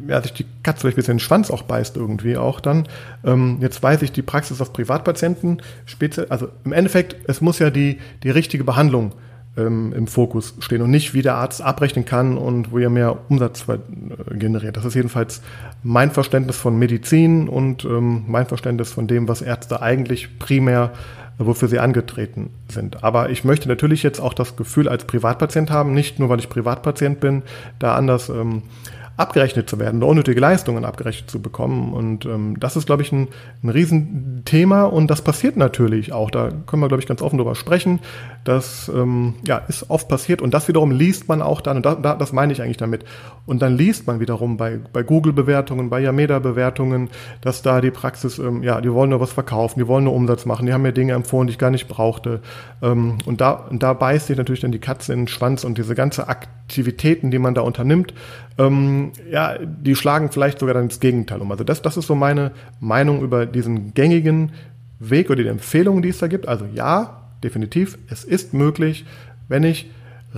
[0.08, 2.88] ja, sich die Katze vielleicht ein bisschen den Schwanz auch beißt irgendwie auch dann.
[3.23, 7.69] Ähm, jetzt weiß ich, die Praxis auf Privatpatienten speziell, also im Endeffekt, es muss ja
[7.69, 9.13] die, die richtige Behandlung
[9.57, 13.17] ähm, im Fokus stehen und nicht, wie der Arzt abrechnen kann und wo er mehr
[13.29, 13.77] Umsatz äh,
[14.35, 14.77] generiert.
[14.77, 15.41] Das ist jedenfalls
[15.83, 20.91] mein Verständnis von Medizin und ähm, mein Verständnis von dem, was Ärzte eigentlich primär
[21.37, 23.03] wofür sie angetreten sind.
[23.03, 26.49] Aber ich möchte natürlich jetzt auch das Gefühl als Privatpatient haben, nicht nur weil ich
[26.49, 27.43] Privatpatient bin,
[27.79, 28.63] da anders ähm,
[29.15, 31.93] abgerechnet zu werden, unnötige Leistungen abgerechnet zu bekommen.
[31.93, 33.28] Und ähm, das ist, glaube ich, ein,
[33.62, 36.32] ein Riesenthema und das passiert natürlich auch.
[36.32, 37.99] Da können wir, glaube ich, ganz offen drüber sprechen.
[38.43, 41.95] Das ähm, ja, ist oft passiert und das wiederum liest man auch dann, und da,
[41.95, 43.06] da, das meine ich eigentlich damit.
[43.45, 47.10] Und dann liest man wiederum bei, bei Google-Bewertungen, bei Yameda-Bewertungen,
[47.41, 50.45] dass da die Praxis, ähm, ja, die wollen nur was verkaufen, die wollen nur Umsatz
[50.45, 52.41] machen, die haben mir Dinge empfohlen, die ich gar nicht brauchte.
[52.82, 55.78] Ähm, und da, und da beißt sich natürlich dann die Katze in den Schwanz und
[55.78, 58.13] diese ganze Aktivitäten, die man da unternimmt,
[58.57, 61.51] ähm, ja, die schlagen vielleicht sogar dann ins Gegenteil um.
[61.51, 64.51] Also das, das ist so meine Meinung über diesen gängigen
[64.99, 66.47] Weg oder die Empfehlungen, die es da gibt.
[66.47, 69.05] Also ja, definitiv, es ist möglich,
[69.47, 69.89] wenn ich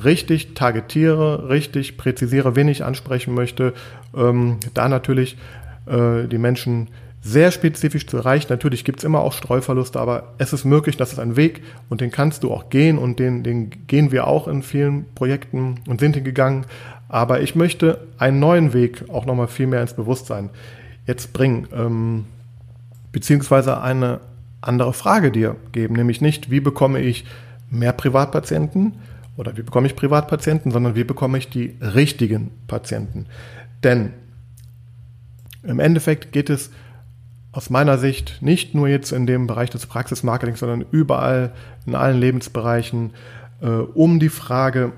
[0.03, 3.73] richtig targetiere, richtig präzisiere, wen ich ansprechen möchte,
[4.15, 5.37] ähm, da natürlich
[5.85, 6.89] äh, die Menschen
[7.21, 8.47] sehr spezifisch zu erreichen.
[8.49, 11.99] Natürlich gibt es immer auch Streuverluste, aber es ist möglich, das ist ein Weg und
[11.99, 16.01] den kannst du auch gehen und den, den gehen wir auch in vielen Projekten und
[16.01, 16.67] sind hingegangen.
[17.07, 20.49] Aber ich möchte einen neuen Weg auch nochmal viel mehr ins Bewusstsein
[21.05, 22.25] jetzt bringen, ähm,
[23.11, 24.19] beziehungsweise eine
[24.61, 27.25] andere Frage dir geben, nämlich nicht, wie bekomme ich
[27.69, 28.93] mehr Privatpatienten
[29.37, 33.27] oder wie bekomme ich Privatpatienten, sondern wie bekomme ich die richtigen Patienten.
[33.83, 34.13] Denn
[35.63, 36.71] im Endeffekt geht es
[37.51, 41.53] aus meiner Sicht nicht nur jetzt in dem Bereich des Praxismarketings, sondern überall
[41.85, 43.11] in allen Lebensbereichen
[43.61, 44.91] äh, um die Frage,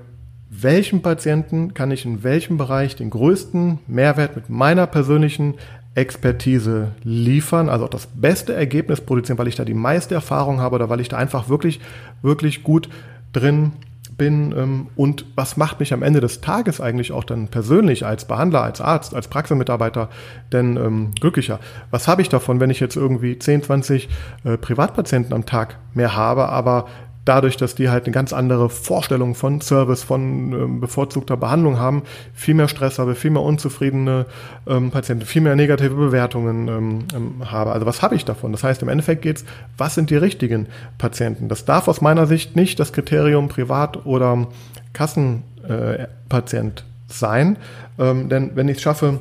[0.62, 5.54] welchem Patienten kann ich in welchem Bereich den größten Mehrwert mit meiner persönlichen
[5.94, 10.76] Expertise liefern, also auch das beste Ergebnis produzieren, weil ich da die meiste Erfahrung habe
[10.76, 11.80] oder weil ich da einfach wirklich,
[12.22, 12.88] wirklich gut
[13.32, 13.72] drin
[14.16, 18.26] bin ähm, und was macht mich am Ende des Tages eigentlich auch dann persönlich als
[18.26, 20.10] Behandler, als Arzt, als Praxismitarbeiter
[20.52, 21.60] denn ähm, glücklicher?
[21.90, 24.08] Was habe ich davon, wenn ich jetzt irgendwie 10, 20
[24.44, 26.86] äh, Privatpatienten am Tag mehr habe, aber
[27.28, 32.02] dadurch, dass die halt eine ganz andere Vorstellung von Service, von ähm, bevorzugter Behandlung haben,
[32.32, 34.26] viel mehr Stress habe, viel mehr unzufriedene
[34.66, 37.72] ähm, Patienten, viel mehr negative Bewertungen ähm, ähm habe.
[37.72, 38.52] Also was habe ich davon?
[38.52, 39.44] Das heißt, im Endeffekt geht's,
[39.76, 41.48] was sind die richtigen Patienten?
[41.48, 44.46] Das darf aus meiner Sicht nicht das Kriterium Privat- oder
[44.94, 47.56] Kassenpatient äh, sein.
[47.98, 49.20] Ähm, denn wenn ich es schaffe,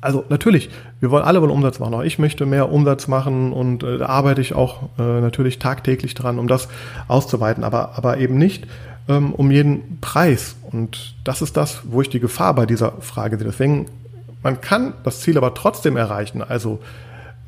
[0.00, 0.70] also natürlich,
[1.00, 1.94] wir wollen alle wollen Umsatz machen.
[1.94, 6.14] Auch ich möchte mehr Umsatz machen und äh, da arbeite ich auch äh, natürlich tagtäglich
[6.14, 6.68] dran, um das
[7.08, 8.66] auszuweiten, aber, aber eben nicht
[9.08, 10.56] ähm, um jeden Preis.
[10.70, 13.46] Und das ist das, wo ich die Gefahr bei dieser Frage sehe.
[13.46, 13.86] Deswegen,
[14.42, 16.42] man kann das Ziel aber trotzdem erreichen.
[16.42, 16.78] Also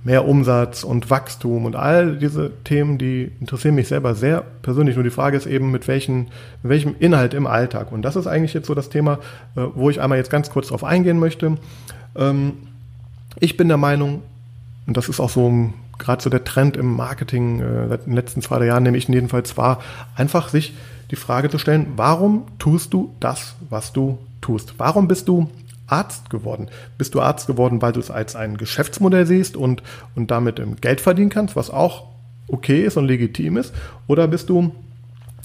[0.02, 4.96] mehr Umsatz und Wachstum und all diese Themen, die interessieren mich selber sehr persönlich.
[4.96, 6.28] Nur die Frage ist eben, mit, welchen,
[6.62, 7.92] mit welchem Inhalt im Alltag.
[7.92, 9.18] Und das ist eigentlich jetzt so das Thema,
[9.56, 11.58] äh, wo ich einmal jetzt ganz kurz drauf eingehen möchte.
[12.16, 12.54] Ähm,
[13.38, 14.22] ich bin der Meinung,
[14.86, 18.42] und das ist auch so gerade so der Trend im Marketing äh, seit den letzten
[18.42, 19.80] zwei, Jahren, nehme ich jedenfalls wahr,
[20.16, 20.74] einfach sich
[21.10, 24.74] die Frage zu stellen, warum tust du das, was du tust?
[24.78, 25.48] Warum bist du
[25.86, 26.68] Arzt geworden?
[26.98, 29.82] Bist du Arzt geworden, weil du es als ein Geschäftsmodell siehst und,
[30.14, 32.06] und damit ähm, Geld verdienen kannst, was auch
[32.48, 33.74] okay ist und legitim ist?
[34.06, 34.72] Oder bist du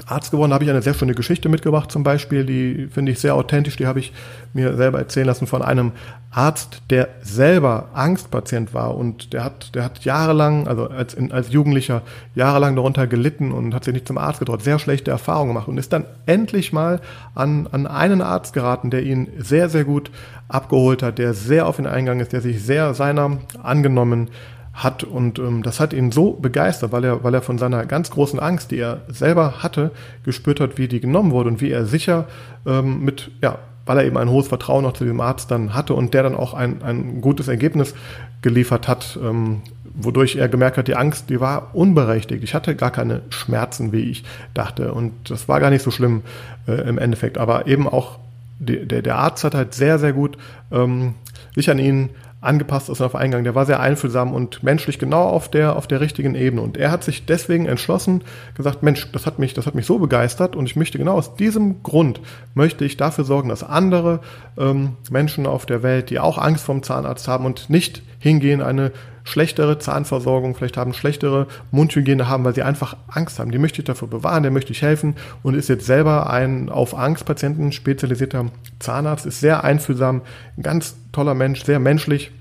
[0.06, 3.36] Arzt geworden, habe ich eine sehr schöne Geschichte mitgebracht zum Beispiel, die finde ich sehr
[3.36, 4.14] authentisch, die habe ich
[4.54, 5.94] mir selber erzählen lassen von einem
[6.32, 12.02] Arzt, der selber Angstpatient war und der hat, der hat jahrelang, also als, als Jugendlicher,
[12.36, 15.78] jahrelang darunter gelitten und hat sich nicht zum Arzt getraut, sehr schlechte Erfahrungen gemacht und
[15.78, 17.02] ist dann endlich mal
[17.34, 20.12] an, an einen Arzt geraten, der ihn sehr, sehr gut
[20.48, 24.55] abgeholt hat, der sehr auf ihn eingegangen ist, der sich sehr seiner angenommen hat.
[25.04, 28.40] Und ähm, das hat ihn so begeistert, weil er, weil er von seiner ganz großen
[28.40, 29.92] Angst, die er selber hatte,
[30.24, 32.28] gespürt hat, wie die genommen wurde und wie er sicher
[32.66, 35.94] ähm, mit, ja, weil er eben ein hohes Vertrauen noch zu dem Arzt dann hatte
[35.94, 37.94] und der dann auch ein, ein gutes Ergebnis
[38.42, 39.62] geliefert hat, ähm,
[39.96, 42.44] wodurch er gemerkt hat, die Angst, die war unberechtigt.
[42.44, 44.94] Ich hatte gar keine Schmerzen, wie ich dachte.
[44.94, 46.22] Und das war gar nicht so schlimm
[46.68, 47.38] äh, im Endeffekt.
[47.38, 48.20] Aber eben auch
[48.60, 50.38] die, der, der Arzt hat halt sehr, sehr gut
[50.72, 51.16] ähm,
[51.56, 52.10] sich an ihn
[52.46, 53.44] angepasst ist auf Eingang.
[53.44, 56.62] Der war sehr einfühlsam und menschlich genau auf der, auf der richtigen Ebene.
[56.62, 58.24] Und er hat sich deswegen entschlossen,
[58.56, 61.36] gesagt, Mensch, das hat mich, das hat mich so begeistert und ich möchte genau aus
[61.36, 62.22] diesem Grund
[62.54, 64.20] möchte ich dafür sorgen, dass andere
[64.58, 68.92] ähm, Menschen auf der Welt, die auch Angst vom Zahnarzt haben und nicht hingehen, eine
[69.26, 73.52] schlechtere Zahnversorgung, vielleicht haben schlechtere Mundhygiene haben, weil sie einfach Angst haben.
[73.52, 76.98] Die möchte ich dafür bewahren, der möchte ich helfen und ist jetzt selber ein auf
[76.98, 78.46] Angstpatienten spezialisierter
[78.80, 80.22] Zahnarzt, ist sehr einfühlsam,
[80.58, 82.32] ein ganz toller Mensch, sehr menschlich.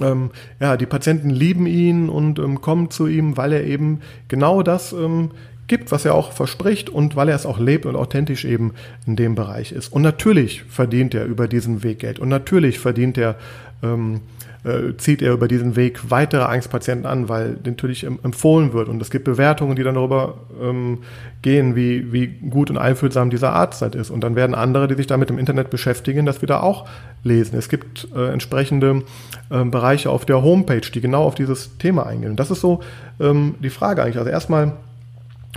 [0.00, 0.30] Ähm,
[0.60, 4.92] ja, die Patienten lieben ihn und ähm, kommen zu ihm, weil er eben genau das
[4.92, 5.30] ähm,
[5.66, 8.72] gibt, was er auch verspricht und weil er es auch lebt und authentisch eben
[9.06, 9.92] in dem Bereich ist.
[9.92, 13.36] Und natürlich verdient er über diesen Weg Geld und natürlich verdient er
[13.82, 14.20] ähm,
[14.66, 18.88] äh, zieht er über diesen Weg weitere Angstpatienten an, weil natürlich empfohlen wird.
[18.88, 20.98] Und es gibt Bewertungen, die dann darüber ähm,
[21.42, 24.10] gehen, wie, wie gut und einfühlsam dieser Arzt halt ist.
[24.10, 26.88] Und dann werden andere, die sich damit im Internet beschäftigen, das wieder auch
[27.22, 27.56] lesen.
[27.56, 29.02] Es gibt äh, entsprechende
[29.50, 32.30] äh, Bereiche auf der Homepage, die genau auf dieses Thema eingehen.
[32.30, 32.80] Und das ist so
[33.20, 34.18] ähm, die Frage eigentlich.
[34.18, 34.72] Also erstmal,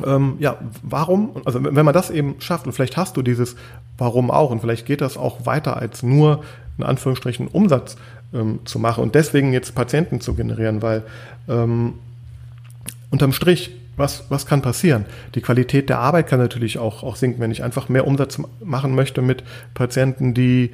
[0.06, 3.56] ähm, ja, warum, also wenn man das eben schafft, und vielleicht hast du dieses
[3.98, 6.44] Warum auch, und vielleicht geht das auch weiter als nur
[6.80, 7.98] in Anführungsstrichen Umsatz
[8.34, 11.04] ähm, zu machen und deswegen jetzt Patienten zu generieren, weil
[11.48, 11.94] ähm,
[13.12, 15.06] unterm Strich, was, was kann passieren?
[15.36, 18.96] Die Qualität der Arbeit kann natürlich auch, auch sinken, wenn ich einfach mehr Umsatz machen
[18.96, 20.72] möchte mit Patienten, die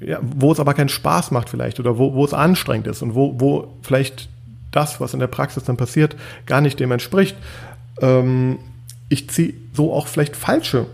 [0.00, 3.14] ja, wo es aber keinen Spaß macht vielleicht oder wo, wo es anstrengend ist und
[3.14, 4.28] wo, wo vielleicht
[4.70, 6.16] das, was in der Praxis dann passiert,
[6.46, 7.36] gar nicht dem entspricht.
[8.00, 8.58] Ähm,
[9.08, 10.86] ich ziehe so auch vielleicht falsche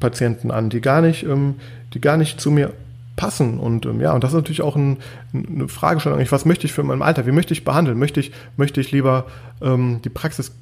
[0.00, 1.56] Patienten an, die gar nicht, ähm,
[1.94, 2.72] die gar nicht zu mir
[3.16, 3.58] passen.
[3.58, 4.98] Und ähm, ja, und das ist natürlich auch ein,
[5.32, 7.26] eine Fragestellung, was möchte ich für mein Alter?
[7.26, 7.98] Wie möchte ich behandeln?
[7.98, 9.24] Möchte ich, möchte ich lieber
[9.60, 10.52] ähm, die Praxis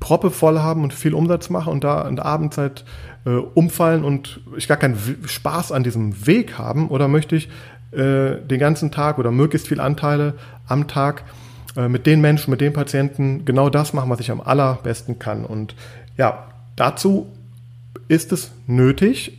[0.00, 2.84] proppe voll haben und viel Umsatz machen und da in der Abendzeit
[3.24, 6.88] äh, umfallen und ich gar keinen Spaß an diesem Weg haben?
[6.88, 7.48] Oder möchte ich
[7.92, 10.34] äh, den ganzen Tag oder möglichst viel Anteile
[10.66, 11.22] am Tag
[11.76, 15.44] äh, mit den Menschen, mit den Patienten genau das machen, was ich am allerbesten kann?
[15.44, 15.76] Und
[16.16, 17.28] ja, dazu
[18.08, 19.38] ist es nötig,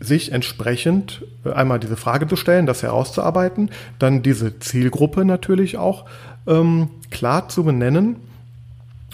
[0.00, 6.04] sich entsprechend äh, einmal diese Frage zu stellen, das herauszuarbeiten, dann diese Zielgruppe natürlich auch
[6.46, 8.16] ähm, klar zu benennen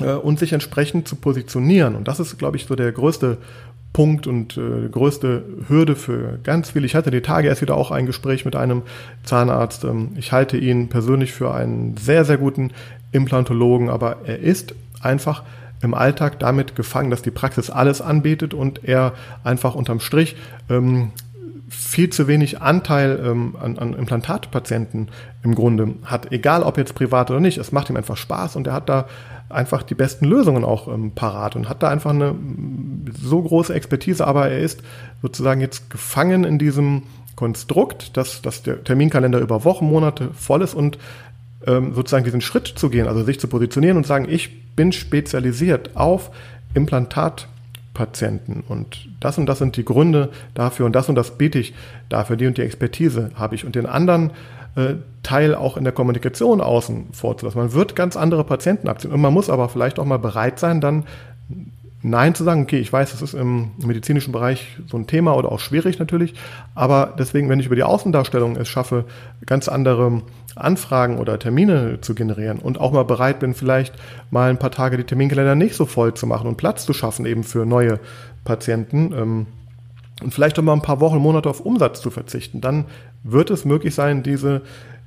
[0.01, 1.95] äh, und sich entsprechend zu positionieren.
[1.95, 3.39] Und das ist, glaube ich, so der größte
[3.93, 6.87] Punkt und äh, größte Hürde für ganz viele.
[6.87, 8.83] Ich hatte die Tage erst wieder auch ein Gespräch mit einem
[9.23, 9.85] Zahnarzt.
[9.85, 12.71] Ähm, ich halte ihn persönlich für einen sehr, sehr guten
[13.13, 15.43] Implantologen, aber er ist einfach
[15.83, 19.13] im Alltag damit gefangen, dass die Praxis alles anbietet und er
[19.45, 20.37] einfach unterm Strich
[20.71, 21.11] ähm,
[21.69, 25.09] viel zu wenig Anteil ähm, an, an Implantatpatienten
[25.43, 27.59] im Grunde hat, egal ob jetzt privat oder nicht.
[27.59, 29.07] Es macht ihm einfach Spaß und er hat da
[29.49, 32.35] einfach die besten Lösungen auch ähm, parat und hat da einfach eine
[33.21, 34.83] so große Expertise, aber er ist
[35.21, 37.03] sozusagen jetzt gefangen in diesem
[37.37, 40.99] Konstrukt, dass, dass der Terminkalender über Wochen, Monate voll ist und
[41.67, 45.97] ähm, sozusagen diesen Schritt zu gehen, also sich zu positionieren und sagen, ich bin spezialisiert
[45.97, 46.31] auf
[46.75, 48.63] Implantatpatienten.
[48.67, 51.75] Und das und das sind die Gründe dafür und das und das biete ich
[52.09, 53.65] dafür, die und die Expertise habe ich.
[53.65, 54.31] Und den anderen
[54.75, 57.61] äh, Teil auch in der Kommunikation außen vorzulassen.
[57.61, 59.13] Man wird ganz andere Patienten abziehen.
[59.13, 61.05] Und man muss aber vielleicht auch mal bereit sein, dann
[62.05, 65.53] Nein zu sagen, okay, ich weiß, das ist im medizinischen Bereich so ein Thema oder
[65.53, 66.35] auch schwierig natürlich,
[66.75, 69.05] aber deswegen, wenn ich über die Außendarstellung es schaffe,
[69.47, 70.23] ganz andere
[70.55, 73.95] Anfragen oder Termine zu generieren und auch mal bereit bin, vielleicht
[74.31, 77.27] mal ein paar Tage die Terminkalender nicht so voll zu machen und Platz zu schaffen
[77.27, 78.01] eben für neue
[78.45, 79.47] Patienten ähm,
[80.23, 82.87] und vielleicht auch mal ein paar Wochen, Monate auf Umsatz zu verzichten, dann
[83.25, 84.63] wird es möglich sein, diese,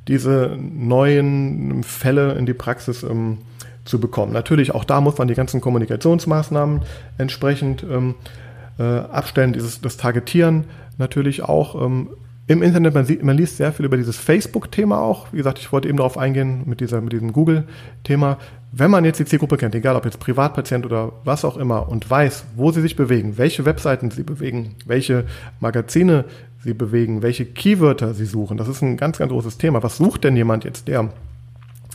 [0.08, 3.40] diese neuen Fälle in die Praxis ähm,
[3.86, 4.34] zu bekommen.
[4.34, 6.82] Natürlich, auch da muss man die ganzen Kommunikationsmaßnahmen
[7.18, 8.16] entsprechend ähm,
[8.78, 10.66] äh, abstellen, dieses, das Targetieren
[10.98, 12.10] natürlich auch ähm,
[12.48, 15.28] im Internet, man, sieht, man liest sehr viel über dieses Facebook-Thema auch.
[15.32, 18.38] Wie gesagt, ich wollte eben darauf eingehen mit, dieser, mit diesem Google-Thema.
[18.72, 22.08] Wenn man jetzt die Zielgruppe kennt, egal ob jetzt Privatpatient oder was auch immer, und
[22.08, 25.26] weiß, wo sie sich bewegen, welche Webseiten sie bewegen, welche
[25.60, 26.26] Magazine
[26.64, 29.82] sie bewegen, welche Keywörter sie suchen, das ist ein ganz, ganz großes Thema.
[29.82, 31.10] Was sucht denn jemand jetzt, der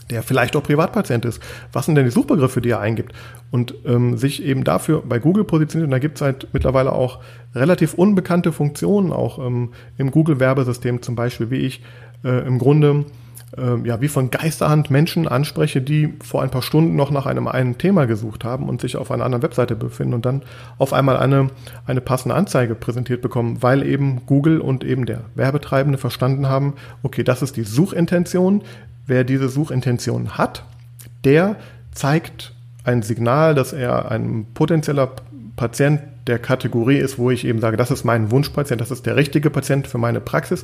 [0.09, 1.41] der vielleicht auch Privatpatient ist.
[1.71, 3.13] Was sind denn die Suchbegriffe, die er eingibt?
[3.49, 5.87] Und ähm, sich eben dafür bei Google positioniert.
[5.87, 7.19] Und da gibt es halt mittlerweile auch
[7.53, 11.83] relativ unbekannte Funktionen, auch ähm, im Google-Werbesystem zum Beispiel, wie ich
[12.23, 13.05] äh, im Grunde
[13.57, 17.47] äh, ja, wie von Geisterhand Menschen anspreche, die vor ein paar Stunden noch nach einem
[17.47, 20.43] einen Thema gesucht haben und sich auf einer anderen Webseite befinden und dann
[20.77, 21.49] auf einmal eine,
[21.85, 27.23] eine passende Anzeige präsentiert bekommen, weil eben Google und eben der Werbetreibende verstanden haben, okay,
[27.23, 28.63] das ist die Suchintention,
[29.07, 30.63] wer diese Suchintention hat,
[31.23, 31.55] der
[31.93, 35.11] zeigt ein Signal, dass er ein potenzieller
[35.55, 39.15] Patient der Kategorie ist, wo ich eben sage, das ist mein Wunschpatient, das ist der
[39.15, 40.63] richtige Patient für meine Praxis.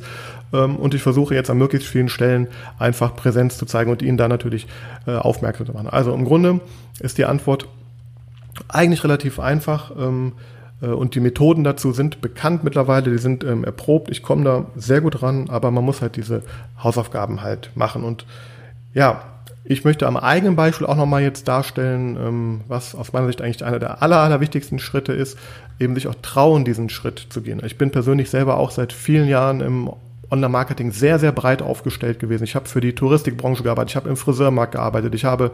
[0.52, 2.48] Ähm, und ich versuche jetzt an möglichst vielen Stellen
[2.78, 4.66] einfach Präsenz zu zeigen und ihn da natürlich
[5.06, 5.88] äh, aufmerksam zu machen.
[5.88, 6.60] Also im Grunde
[7.00, 7.68] ist die Antwort
[8.68, 9.92] eigentlich relativ einfach.
[10.80, 14.10] Äh, und die Methoden dazu sind bekannt mittlerweile, die sind ähm, erprobt.
[14.10, 16.42] Ich komme da sehr gut ran, aber man muss halt diese
[16.82, 18.04] Hausaufgaben halt machen.
[18.04, 18.26] Und
[18.94, 19.22] ja,
[19.64, 23.64] ich möchte am eigenen Beispiel auch nochmal jetzt darstellen, ähm, was aus meiner Sicht eigentlich
[23.64, 25.38] einer der aller, aller wichtigsten Schritte ist,
[25.78, 27.60] eben sich auch trauen, diesen Schritt zu gehen.
[27.64, 29.90] Ich bin persönlich selber auch seit vielen Jahren im
[30.30, 32.44] Online-Marketing sehr, sehr breit aufgestellt gewesen.
[32.44, 35.52] Ich habe für die Touristikbranche gearbeitet, ich habe im Friseurmarkt gearbeitet, ich habe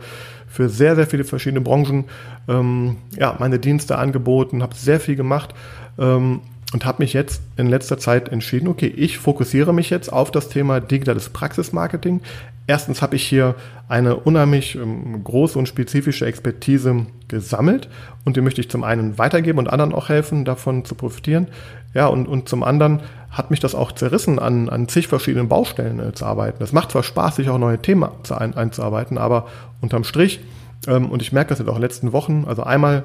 [0.48, 2.04] für sehr, sehr viele verschiedene Branchen
[2.48, 5.54] ähm, ja, meine Dienste angeboten, habe sehr viel gemacht
[5.98, 6.40] ähm,
[6.74, 10.48] und habe mich jetzt in letzter Zeit entschieden, okay, ich fokussiere mich jetzt auf das
[10.48, 12.20] Thema digitales Praxismarketing.
[12.66, 13.54] Erstens habe ich hier
[13.88, 17.88] eine unheimlich ähm, große und spezifische Expertise gesammelt
[18.24, 21.46] und die möchte ich zum einen weitergeben und anderen auch helfen, davon zu profitieren.
[21.94, 26.00] Ja, und, und zum anderen hat mich das auch zerrissen, an, an zig verschiedenen Baustellen
[26.00, 26.60] äh, zu arbeiten.
[26.60, 29.46] Es macht zwar Spaß, sich auch neue Themen ein, einzuarbeiten, aber
[29.80, 30.40] unterm Strich,
[30.88, 33.04] ähm, und ich merke das jetzt auch in den letzten Wochen, also einmal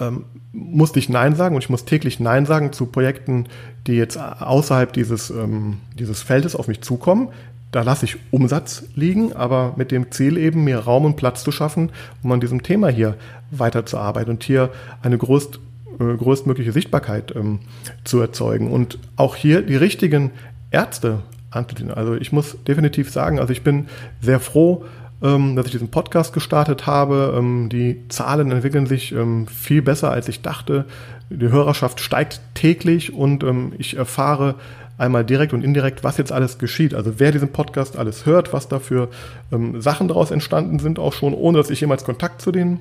[0.00, 3.46] ähm, musste ich Nein sagen und ich muss täglich Nein sagen zu Projekten,
[3.86, 7.28] die jetzt außerhalb dieses, ähm, dieses Feldes auf mich zukommen.
[7.70, 11.52] Da lasse ich Umsatz liegen, aber mit dem Ziel eben, mir Raum und Platz zu
[11.52, 11.90] schaffen,
[12.22, 13.16] um an diesem Thema hier
[13.50, 14.70] weiterzuarbeiten und hier
[15.02, 15.60] eine größt,
[16.00, 17.60] äh, größtmögliche Sichtbarkeit ähm,
[18.04, 18.70] zu erzeugen.
[18.70, 20.30] Und auch hier die richtigen
[20.70, 21.92] Ärzte anzudienen.
[21.92, 23.88] Also ich muss definitiv sagen, also ich bin
[24.20, 24.84] sehr froh,
[25.22, 27.34] ähm, dass ich diesen Podcast gestartet habe.
[27.36, 30.84] Ähm, die Zahlen entwickeln sich ähm, viel besser, als ich dachte.
[31.30, 34.54] Die Hörerschaft steigt täglich und ähm, ich erfahre
[34.96, 36.94] einmal direkt und indirekt, was jetzt alles geschieht.
[36.94, 39.08] Also wer diesen Podcast alles hört, was da für
[39.52, 42.80] ähm, Sachen daraus entstanden sind, auch schon, ohne dass ich jemals Kontakt zu den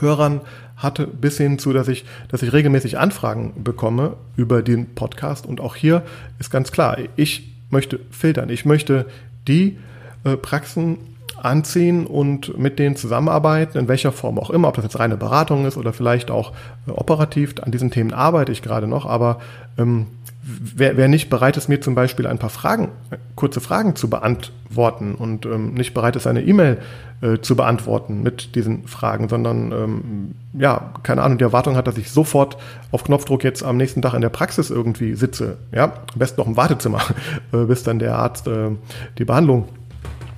[0.00, 0.40] Hörern
[0.76, 5.46] hatte, bis hin zu, dass ich, dass ich regelmäßig Anfragen bekomme über den Podcast.
[5.46, 6.02] Und auch hier
[6.38, 8.48] ist ganz klar, ich möchte filtern.
[8.48, 9.06] Ich möchte
[9.46, 9.78] die
[10.24, 10.98] äh, Praxen
[11.44, 15.66] anziehen und mit denen zusammenarbeiten, in welcher Form auch immer, ob das jetzt reine Beratung
[15.66, 16.52] ist oder vielleicht auch
[16.86, 17.54] äh, operativ.
[17.62, 19.38] An diesen Themen arbeite ich gerade noch, aber
[19.78, 20.06] ähm,
[20.42, 22.88] wer, wer nicht bereit ist, mir zum Beispiel ein paar Fragen,
[23.34, 26.78] kurze Fragen zu beantworten und ähm, nicht bereit ist, eine E-Mail
[27.20, 31.98] äh, zu beantworten mit diesen Fragen, sondern ähm, ja, keine Ahnung, die Erwartung hat, dass
[31.98, 32.56] ich sofort
[32.90, 36.46] auf Knopfdruck jetzt am nächsten Tag in der Praxis irgendwie sitze, ja, am besten noch
[36.46, 37.00] im Wartezimmer,
[37.52, 38.70] äh, bis dann der Arzt äh,
[39.18, 39.68] die Behandlung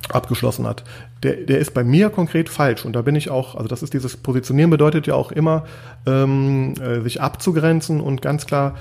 [0.09, 0.83] abgeschlossen hat.
[1.23, 3.93] Der, der ist bei mir konkret falsch und da bin ich auch, also das ist
[3.93, 5.65] dieses Positionieren bedeutet ja auch immer,
[6.05, 8.75] ähm, äh, sich abzugrenzen und ganz klar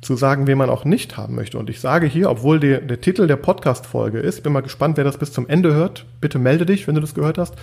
[0.00, 1.58] zu sagen, wen man auch nicht haben möchte.
[1.58, 5.04] Und ich sage hier, obwohl der, der Titel der Podcast-Folge ist, bin mal gespannt, wer
[5.04, 6.06] das bis zum Ende hört.
[6.20, 7.54] Bitte melde dich, wenn du das gehört hast.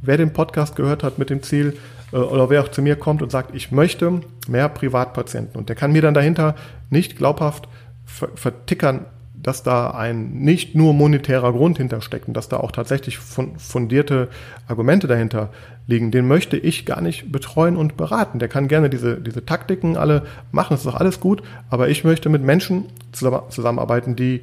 [0.00, 1.76] Wer den Podcast gehört hat mit dem Ziel,
[2.12, 5.56] äh, oder wer auch zu mir kommt und sagt, ich möchte mehr Privatpatienten.
[5.56, 6.54] Und der kann mir dann dahinter
[6.88, 7.68] nicht glaubhaft
[8.06, 9.06] vertickern,
[9.44, 14.28] dass da ein nicht nur monetärer Grund hintersteckt und dass da auch tatsächlich fundierte
[14.66, 15.50] Argumente dahinter
[15.86, 18.38] liegen, den möchte ich gar nicht betreuen und beraten.
[18.38, 22.04] Der kann gerne diese, diese Taktiken alle machen, das ist doch alles gut, aber ich
[22.04, 24.42] möchte mit Menschen zusammenarbeiten, die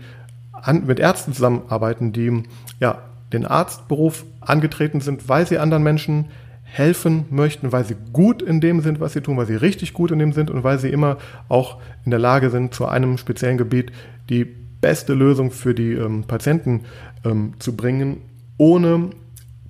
[0.54, 2.44] an, mit Ärzten zusammenarbeiten, die
[2.80, 3.00] ja
[3.34, 6.26] den Arztberuf angetreten sind, weil sie anderen Menschen
[6.64, 10.12] helfen möchten, weil sie gut in dem sind, was sie tun, weil sie richtig gut
[10.12, 11.18] in dem sind und weil sie immer
[11.50, 13.92] auch in der Lage sind, zu einem speziellen Gebiet
[14.30, 16.82] die beste Lösung für die ähm, Patienten
[17.24, 18.22] ähm, zu bringen,
[18.58, 19.12] ohne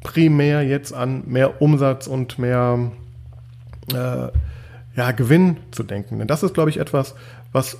[0.02, 2.92] primär jetzt an mehr Umsatz und mehr
[3.94, 4.30] äh,
[4.96, 6.20] ja, Gewinn zu denken.
[6.20, 7.16] Denn das ist, glaube ich, etwas,
[7.52, 7.78] was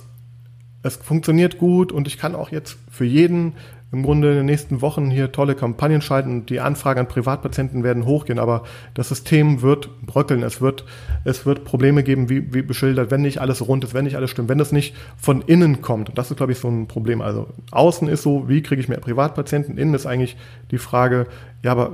[0.82, 3.54] es funktioniert gut und ich kann auch jetzt für jeden
[3.92, 7.84] im Grunde in den nächsten Wochen hier tolle Kampagnen schalten und die Anfragen an Privatpatienten
[7.84, 8.64] werden hochgehen, aber
[8.94, 10.42] das System wird bröckeln.
[10.42, 10.86] Es wird,
[11.24, 14.30] es wird Probleme geben, wie, wie beschildert, wenn nicht alles rund ist, wenn nicht alles
[14.30, 16.08] stimmt, wenn es nicht von innen kommt.
[16.08, 17.20] Und das ist, glaube ich, so ein Problem.
[17.20, 19.76] Also außen ist so, wie kriege ich mehr Privatpatienten?
[19.76, 20.38] Innen ist eigentlich
[20.70, 21.26] die Frage,
[21.62, 21.92] ja, aber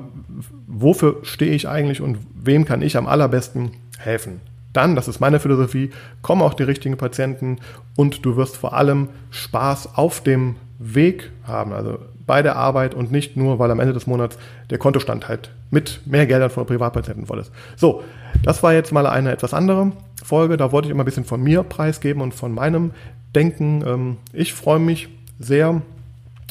[0.68, 4.40] wofür stehe ich eigentlich und wem kann ich am allerbesten helfen?
[4.72, 5.90] Dann, das ist meine Philosophie,
[6.22, 7.58] kommen auch die richtigen Patienten
[7.96, 13.10] und du wirst vor allem Spaß auf dem Weg haben, also bei der Arbeit und
[13.10, 14.38] nicht nur, weil am Ende des Monats
[14.70, 17.50] der Kontostand halt mit mehr Geldern von Privatpatienten voll ist.
[17.76, 18.02] So,
[18.44, 19.92] das war jetzt mal eine etwas andere
[20.22, 20.56] Folge.
[20.56, 22.92] Da wollte ich immer ein bisschen von mir preisgeben und von meinem
[23.34, 23.82] Denken.
[23.86, 25.08] Ähm, ich freue mich
[25.38, 25.82] sehr,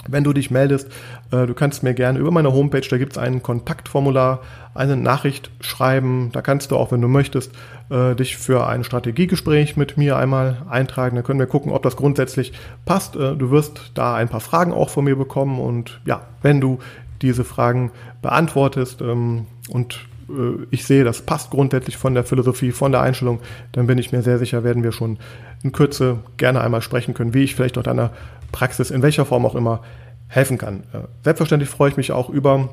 [0.07, 0.87] wenn du dich meldest.
[1.31, 4.41] Äh, du kannst mir gerne über meine Homepage, da gibt es ein Kontaktformular,
[4.73, 6.29] eine Nachricht schreiben.
[6.31, 7.51] Da kannst du auch, wenn du möchtest,
[7.89, 11.15] äh, dich für ein Strategiegespräch mit mir einmal eintragen.
[11.15, 12.53] Dann können wir gucken, ob das grundsätzlich
[12.85, 13.15] passt.
[13.15, 15.59] Äh, du wirst da ein paar Fragen auch von mir bekommen.
[15.59, 16.79] Und ja, wenn du
[17.21, 17.91] diese Fragen
[18.21, 19.99] beantwortest ähm, und
[20.71, 23.39] ich sehe, das passt grundsätzlich von der Philosophie, von der Einstellung,
[23.71, 25.19] dann bin ich mir sehr sicher, werden wir schon
[25.63, 28.11] in Kürze gerne einmal sprechen können, wie ich vielleicht auch deiner
[28.51, 29.81] Praxis in welcher Form auch immer
[30.27, 30.83] helfen kann.
[30.93, 32.69] Äh, selbstverständlich freue ich mich auch über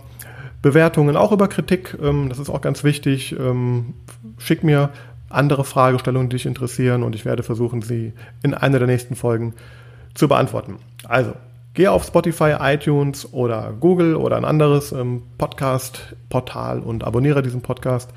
[0.62, 1.96] Bewertungen, auch über Kritik.
[2.02, 3.36] Ähm, das ist auch ganz wichtig.
[3.38, 3.94] Ähm,
[4.38, 4.90] schick mir
[5.28, 8.12] andere Fragestellungen, die dich interessieren und ich werde versuchen, sie
[8.42, 9.54] in einer der nächsten Folgen
[10.14, 10.76] zu beantworten.
[11.06, 11.34] Also,
[11.74, 18.10] geh auf Spotify, iTunes oder Google oder ein anderes ähm, Podcast-Portal und abonniere diesen Podcast.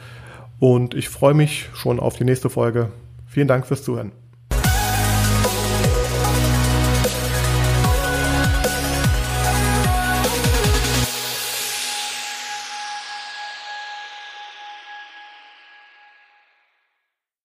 [0.60, 2.92] Und ich freue mich schon auf die nächste Folge.
[3.26, 4.12] Vielen Dank fürs Zuhören.